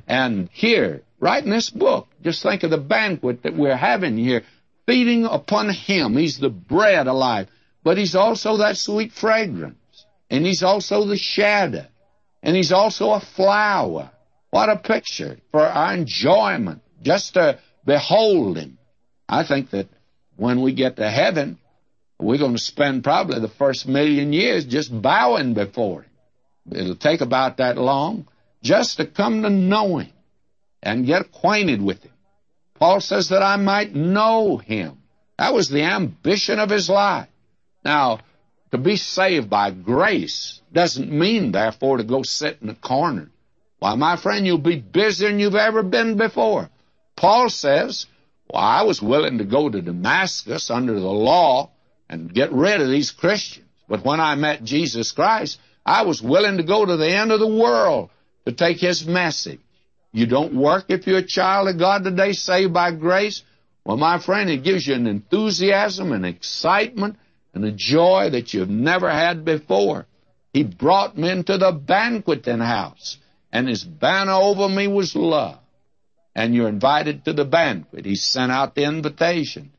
And 0.07 0.49
here, 0.51 1.01
right 1.19 1.43
in 1.43 1.49
this 1.49 1.69
book, 1.69 2.07
just 2.23 2.43
think 2.43 2.63
of 2.63 2.71
the 2.71 2.77
banquet 2.77 3.43
that 3.43 3.55
we're 3.55 3.75
having 3.75 4.17
here, 4.17 4.43
feeding 4.85 5.25
upon 5.25 5.69
Him. 5.69 6.15
He's 6.17 6.37
the 6.37 6.49
bread 6.49 7.07
alive, 7.07 7.47
but 7.83 7.97
He's 7.97 8.15
also 8.15 8.57
that 8.57 8.77
sweet 8.77 9.11
fragrance, 9.13 10.05
and 10.29 10.45
He's 10.45 10.63
also 10.63 11.05
the 11.05 11.17
shadow, 11.17 11.85
and 12.43 12.55
He's 12.55 12.71
also 12.71 13.11
a 13.11 13.19
flower. 13.19 14.11
What 14.51 14.69
a 14.69 14.77
picture 14.77 15.37
for 15.51 15.61
our 15.61 15.93
enjoyment, 15.93 16.81
just 17.01 17.33
to 17.33 17.59
behold 17.85 18.57
Him. 18.57 18.77
I 19.27 19.45
think 19.45 19.71
that 19.71 19.87
when 20.37 20.61
we 20.61 20.73
get 20.73 20.97
to 20.97 21.09
heaven, 21.09 21.57
we're 22.19 22.37
going 22.37 22.55
to 22.55 22.61
spend 22.61 23.03
probably 23.03 23.39
the 23.39 23.49
first 23.49 23.87
million 23.87 24.31
years 24.31 24.65
just 24.65 24.89
bowing 25.01 25.53
before 25.53 26.03
Him. 26.03 26.11
It'll 26.71 26.95
take 26.95 27.21
about 27.21 27.57
that 27.57 27.77
long 27.77 28.27
just 28.65 28.97
to 28.97 29.05
come 29.05 29.43
to 29.43 29.49
know 29.49 29.97
Him 29.99 30.11
and 30.81 31.05
get 31.05 31.21
acquainted 31.21 31.81
with 31.81 32.03
Him. 32.03 32.11
Paul 32.73 32.99
says 32.99 33.29
that 33.29 33.43
I 33.43 33.55
might 33.57 33.95
know 33.95 34.57
Him. 34.57 34.97
That 35.37 35.53
was 35.53 35.69
the 35.69 35.83
ambition 35.83 36.59
of 36.59 36.69
his 36.69 36.89
life. 36.89 37.27
Now, 37.83 38.19
to 38.71 38.77
be 38.77 38.95
saved 38.95 39.49
by 39.49 39.69
grace 39.71 40.61
doesn't 40.73 41.11
mean, 41.11 41.51
therefore, 41.51 41.97
to 41.97 42.03
go 42.03 42.23
sit 42.23 42.57
in 42.61 42.69
a 42.69 42.75
corner. 42.75 43.29
Why, 43.79 43.95
my 43.95 44.15
friend, 44.15 44.45
you'll 44.45 44.57
be 44.57 44.77
busier 44.79 45.29
than 45.29 45.39
you've 45.39 45.55
ever 45.55 45.83
been 45.83 46.17
before. 46.17 46.69
Paul 47.15 47.49
says, 47.49 48.07
well, 48.49 48.63
I 48.63 48.83
was 48.83 49.01
willing 49.01 49.37
to 49.37 49.43
go 49.43 49.69
to 49.69 49.81
Damascus 49.81 50.71
under 50.71 50.93
the 50.99 51.05
law 51.05 51.71
and 52.09 52.33
get 52.33 52.51
rid 52.51 52.81
of 52.81 52.89
these 52.89 53.11
Christians. 53.11 53.67
But 53.87 54.03
when 54.03 54.19
I 54.19 54.35
met 54.35 54.63
Jesus 54.63 55.11
Christ, 55.11 55.59
I 55.85 56.03
was 56.03 56.21
willing 56.21 56.57
to 56.57 56.63
go 56.63 56.85
to 56.85 56.97
the 56.97 57.09
end 57.09 57.31
of 57.31 57.39
the 57.39 57.47
world 57.47 58.09
to 58.45 58.51
take 58.51 58.79
his 58.79 59.05
message. 59.05 59.59
You 60.11 60.27
don't 60.27 60.55
work 60.55 60.85
if 60.89 61.07
you're 61.07 61.19
a 61.19 61.25
child 61.25 61.67
of 61.67 61.77
God 61.77 62.03
today, 62.03 62.33
saved 62.33 62.73
by 62.73 62.91
grace. 62.91 63.43
Well, 63.83 63.97
my 63.97 64.19
friend, 64.19 64.49
it 64.49 64.63
gives 64.63 64.87
you 64.87 64.95
an 64.95 65.07
enthusiasm, 65.07 66.11
an 66.11 66.25
excitement, 66.25 67.17
and 67.53 67.65
a 67.65 67.71
joy 67.71 68.29
that 68.31 68.53
you've 68.53 68.69
never 68.69 69.09
had 69.09 69.45
before. 69.45 70.07
He 70.53 70.63
brought 70.63 71.17
me 71.17 71.29
into 71.29 71.57
the 71.57 71.71
banqueting 71.71 72.59
house, 72.59 73.17
and 73.51 73.67
his 73.67 73.83
banner 73.83 74.33
over 74.33 74.69
me 74.69 74.87
was 74.87 75.15
love. 75.15 75.59
And 76.33 76.55
you're 76.55 76.69
invited 76.69 77.25
to 77.25 77.33
the 77.33 77.45
banquet. 77.45 78.05
He 78.05 78.15
sent 78.15 78.51
out 78.51 78.73
the 78.73 78.83
invitation. 78.83 79.71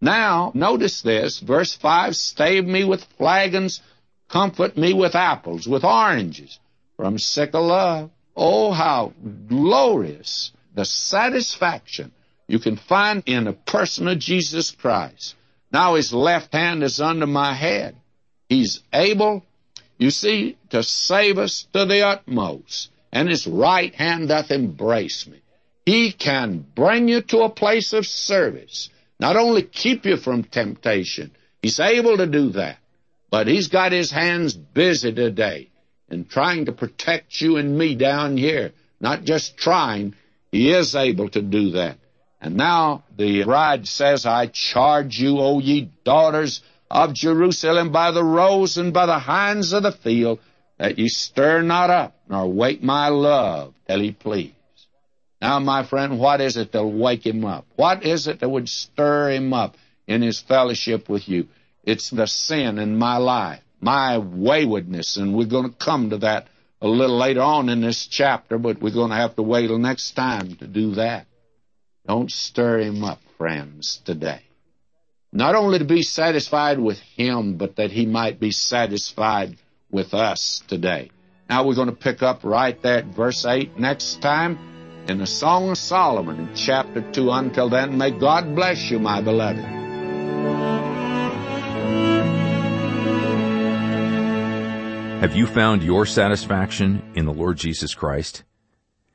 Now, 0.00 0.52
notice 0.54 1.02
this, 1.02 1.38
verse 1.38 1.74
5, 1.74 2.14
stave 2.16 2.66
me 2.66 2.84
with 2.84 3.04
flagons, 3.16 3.80
comfort 4.28 4.76
me 4.76 4.92
with 4.92 5.14
apples, 5.14 5.66
with 5.66 5.84
oranges, 5.84 6.58
from 6.96 7.18
sick 7.18 7.54
of 7.54 7.64
love. 7.64 8.10
Oh, 8.36 8.72
how 8.72 9.12
glorious 9.46 10.52
the 10.74 10.84
satisfaction 10.84 12.12
you 12.48 12.58
can 12.58 12.76
find 12.76 13.22
in 13.26 13.46
a 13.46 13.52
person 13.52 14.08
of 14.08 14.18
Jesus 14.18 14.70
Christ. 14.72 15.34
Now 15.72 15.94
his 15.94 16.12
left 16.12 16.52
hand 16.52 16.82
is 16.82 17.00
under 17.00 17.26
my 17.26 17.54
head. 17.54 17.96
He's 18.48 18.80
able, 18.92 19.44
you 19.98 20.10
see, 20.10 20.56
to 20.70 20.82
save 20.82 21.38
us 21.38 21.66
to 21.72 21.84
the 21.84 22.02
utmost, 22.02 22.90
and 23.12 23.28
his 23.28 23.46
right 23.46 23.94
hand 23.94 24.28
doth 24.28 24.50
embrace 24.50 25.26
me. 25.26 25.40
He 25.86 26.12
can 26.12 26.66
bring 26.74 27.08
you 27.08 27.22
to 27.22 27.42
a 27.42 27.50
place 27.50 27.92
of 27.92 28.06
service, 28.06 28.90
not 29.20 29.36
only 29.36 29.62
keep 29.62 30.06
you 30.06 30.16
from 30.16 30.44
temptation, 30.44 31.30
he's 31.62 31.80
able 31.80 32.16
to 32.16 32.26
do 32.26 32.50
that, 32.50 32.78
but 33.30 33.46
he's 33.46 33.68
got 33.68 33.92
his 33.92 34.10
hands 34.10 34.54
busy 34.54 35.12
today 35.12 35.68
in 36.08 36.24
trying 36.24 36.66
to 36.66 36.72
protect 36.72 37.40
you 37.40 37.56
and 37.56 37.76
me 37.78 37.94
down 37.94 38.36
here. 38.36 38.72
Not 39.00 39.24
just 39.24 39.56
trying, 39.56 40.14
he 40.52 40.72
is 40.72 40.94
able 40.94 41.28
to 41.30 41.42
do 41.42 41.72
that. 41.72 41.98
And 42.40 42.56
now 42.56 43.04
the 43.16 43.44
bride 43.44 43.88
says, 43.88 44.26
I 44.26 44.46
charge 44.46 45.18
you, 45.18 45.38
O 45.40 45.60
ye 45.60 45.90
daughters 46.04 46.62
of 46.90 47.14
Jerusalem, 47.14 47.90
by 47.90 48.10
the 48.10 48.24
roes 48.24 48.76
and 48.76 48.92
by 48.92 49.06
the 49.06 49.18
hinds 49.18 49.72
of 49.72 49.82
the 49.82 49.92
field, 49.92 50.40
that 50.78 50.98
ye 50.98 51.08
stir 51.08 51.62
not 51.62 51.90
up, 51.90 52.14
nor 52.28 52.46
wake 52.46 52.82
my 52.82 53.08
love 53.08 53.74
till 53.88 54.00
he 54.00 54.12
please. 54.12 54.52
Now, 55.40 55.58
my 55.58 55.84
friend, 55.84 56.18
what 56.18 56.40
is 56.40 56.56
it 56.56 56.72
that'll 56.72 56.92
wake 56.92 57.26
him 57.26 57.44
up? 57.44 57.66
What 57.76 58.04
is 58.04 58.28
it 58.28 58.40
that 58.40 58.48
would 58.48 58.68
stir 58.68 59.30
him 59.30 59.52
up 59.52 59.76
in 60.06 60.22
his 60.22 60.40
fellowship 60.40 61.08
with 61.08 61.28
you? 61.28 61.48
It's 61.82 62.10
the 62.10 62.26
sin 62.26 62.78
in 62.78 62.96
my 62.96 63.16
life 63.16 63.63
my 63.84 64.18
waywardness, 64.18 65.18
and 65.18 65.34
we're 65.34 65.46
going 65.46 65.70
to 65.70 65.76
come 65.76 66.10
to 66.10 66.18
that 66.18 66.48
a 66.80 66.88
little 66.88 67.18
later 67.18 67.42
on 67.42 67.68
in 67.68 67.82
this 67.82 68.06
chapter, 68.06 68.58
but 68.58 68.80
we're 68.80 68.92
going 68.92 69.10
to 69.10 69.16
have 69.16 69.36
to 69.36 69.42
wait 69.42 69.68
till 69.68 69.78
next 69.78 70.12
time 70.12 70.56
to 70.56 70.66
do 70.66 70.92
that. 70.94 71.26
Don't 72.06 72.30
stir 72.30 72.80
him 72.80 73.04
up, 73.04 73.20
friends, 73.38 74.00
today. 74.04 74.42
Not 75.32 75.54
only 75.54 75.78
to 75.78 75.84
be 75.84 76.02
satisfied 76.02 76.78
with 76.78 76.98
him, 76.98 77.56
but 77.56 77.76
that 77.76 77.90
he 77.90 78.06
might 78.06 78.40
be 78.40 78.52
satisfied 78.52 79.56
with 79.90 80.14
us 80.14 80.62
today. 80.68 81.10
Now 81.48 81.66
we're 81.66 81.74
going 81.74 81.88
to 81.88 81.96
pick 81.96 82.22
up 82.22 82.40
right 82.42 82.80
there 82.82 82.98
at 82.98 83.06
verse 83.06 83.44
8 83.44 83.78
next 83.78 84.22
time 84.22 85.04
in 85.08 85.18
the 85.18 85.26
Song 85.26 85.70
of 85.70 85.78
Solomon 85.78 86.40
in 86.40 86.54
chapter 86.54 87.02
2. 87.12 87.30
Until 87.30 87.68
then, 87.68 87.98
may 87.98 88.10
God 88.10 88.54
bless 88.54 88.90
you, 88.90 88.98
my 88.98 89.20
beloved. 89.20 90.73
Have 95.24 95.34
you 95.34 95.46
found 95.46 95.82
your 95.82 96.04
satisfaction 96.04 97.02
in 97.14 97.24
the 97.24 97.32
Lord 97.32 97.56
Jesus 97.56 97.94
Christ? 97.94 98.44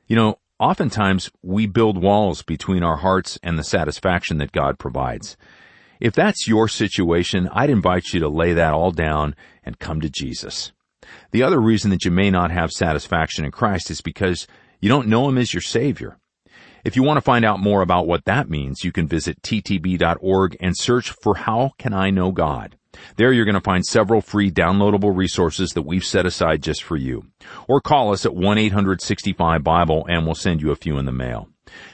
You 0.08 0.16
know, 0.16 0.40
oftentimes 0.58 1.30
we 1.40 1.68
build 1.68 2.02
walls 2.02 2.42
between 2.42 2.82
our 2.82 2.96
hearts 2.96 3.38
and 3.44 3.56
the 3.56 3.62
satisfaction 3.62 4.38
that 4.38 4.50
God 4.50 4.76
provides. 4.76 5.36
If 6.00 6.12
that's 6.12 6.48
your 6.48 6.66
situation, 6.66 7.48
I'd 7.52 7.70
invite 7.70 8.12
you 8.12 8.18
to 8.18 8.28
lay 8.28 8.54
that 8.54 8.72
all 8.72 8.90
down 8.90 9.36
and 9.62 9.78
come 9.78 10.00
to 10.00 10.10
Jesus. 10.10 10.72
The 11.30 11.44
other 11.44 11.60
reason 11.60 11.92
that 11.92 12.04
you 12.04 12.10
may 12.10 12.28
not 12.28 12.50
have 12.50 12.72
satisfaction 12.72 13.44
in 13.44 13.52
Christ 13.52 13.88
is 13.88 14.00
because 14.00 14.48
you 14.80 14.88
don't 14.88 15.06
know 15.06 15.28
Him 15.28 15.38
as 15.38 15.54
your 15.54 15.62
Savior. 15.62 16.18
If 16.84 16.96
you 16.96 17.04
want 17.04 17.18
to 17.18 17.22
find 17.22 17.44
out 17.44 17.60
more 17.60 17.82
about 17.82 18.08
what 18.08 18.24
that 18.24 18.50
means, 18.50 18.82
you 18.82 18.90
can 18.90 19.06
visit 19.06 19.42
ttb.org 19.42 20.56
and 20.58 20.76
search 20.76 21.12
for 21.22 21.36
How 21.36 21.70
Can 21.78 21.94
I 21.94 22.10
Know 22.10 22.32
God? 22.32 22.76
There 23.16 23.32
you're 23.32 23.44
going 23.44 23.54
to 23.54 23.60
find 23.60 23.84
several 23.84 24.20
free 24.20 24.50
downloadable 24.50 25.16
resources 25.16 25.70
that 25.70 25.82
we've 25.82 26.04
set 26.04 26.26
aside 26.26 26.62
just 26.62 26.82
for 26.82 26.96
you. 26.96 27.26
Or 27.68 27.80
call 27.80 28.12
us 28.12 28.26
at 28.26 28.32
1-865-BIBLE 28.32 30.06
and 30.08 30.24
we'll 30.24 30.34
send 30.34 30.60
you 30.60 30.70
a 30.70 30.76
few 30.76 30.98
in 30.98 31.04
the 31.04 31.12
mail. 31.12 31.48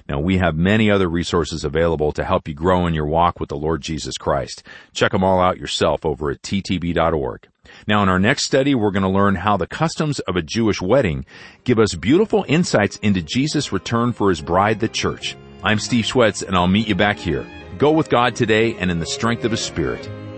Now 0.09 0.21
we 0.21 0.39
have 0.39 0.57
many 0.57 0.91
other 0.91 1.09
resources 1.09 1.65
available 1.65 2.13
to 2.13 2.25
help 2.25 2.49
you 2.49 2.55
grow 2.55 2.87
in 2.87 2.95
your 2.95 3.07
walk 3.07 3.39
with 3.41 3.51
the 3.51 3.57
Lord 3.57 3.83
Jesus 3.83 4.17
Christ. 4.17 4.63
Check 4.95 5.13
them 5.13 5.23
all 5.23 5.41
out 5.41 5.59
yourself 5.59 6.07
over 6.07 6.31
at 6.31 6.43
ttb.org. 6.43 7.49
Now 7.87 8.03
in 8.03 8.09
our 8.09 8.19
next 8.19 8.45
study, 8.45 8.75
we're 8.75 8.91
going 8.91 9.03
to 9.03 9.09
learn 9.09 9.35
how 9.35 9.57
the 9.57 9.67
customs 9.67 10.21
of 10.21 10.37
a 10.37 10.43
Jewish 10.43 10.81
wedding 10.81 11.27
give 11.65 11.79
us 11.79 11.95
beautiful 11.95 12.45
insights 12.49 12.97
into 12.99 13.21
Jesus' 13.21 13.73
return 13.73 14.13
for 14.13 14.31
his 14.31 14.41
bride, 14.41 14.81
the 14.81 14.89
church. 14.89 15.37
I'm 15.63 15.79
Steve 15.79 16.05
Schwetz 16.05 16.43
and 16.47 16.57
I'll 16.57 16.69
meet 16.69 16.89
you 16.89 16.95
back 16.95 17.19
here. 17.19 17.47
Go 17.77 17.91
with 17.91 18.09
God 18.09 18.35
today 18.35 18.77
and 18.77 18.91
in 18.91 18.99
the 18.99 19.07
strength 19.07 19.45
of 19.45 19.51
His 19.51 19.61
Spirit. 19.61 20.09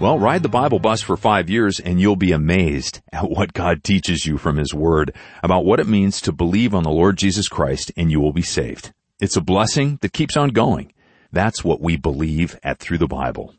Well, 0.00 0.18
ride 0.18 0.42
the 0.42 0.48
Bible 0.48 0.78
bus 0.78 1.02
for 1.02 1.18
five 1.18 1.50
years 1.50 1.78
and 1.78 2.00
you'll 2.00 2.16
be 2.16 2.32
amazed 2.32 3.02
at 3.12 3.28
what 3.28 3.52
God 3.52 3.84
teaches 3.84 4.24
you 4.24 4.38
from 4.38 4.56
His 4.56 4.72
Word 4.72 5.14
about 5.42 5.66
what 5.66 5.78
it 5.78 5.86
means 5.86 6.22
to 6.22 6.32
believe 6.32 6.74
on 6.74 6.84
the 6.84 6.90
Lord 6.90 7.18
Jesus 7.18 7.48
Christ 7.48 7.92
and 7.98 8.10
you 8.10 8.18
will 8.18 8.32
be 8.32 8.40
saved. 8.40 8.94
It's 9.20 9.36
a 9.36 9.42
blessing 9.42 9.98
that 10.00 10.14
keeps 10.14 10.38
on 10.38 10.50
going. 10.50 10.94
That's 11.32 11.62
what 11.62 11.82
we 11.82 11.98
believe 11.98 12.58
at 12.62 12.78
Through 12.78 12.96
the 12.96 13.06
Bible. 13.06 13.54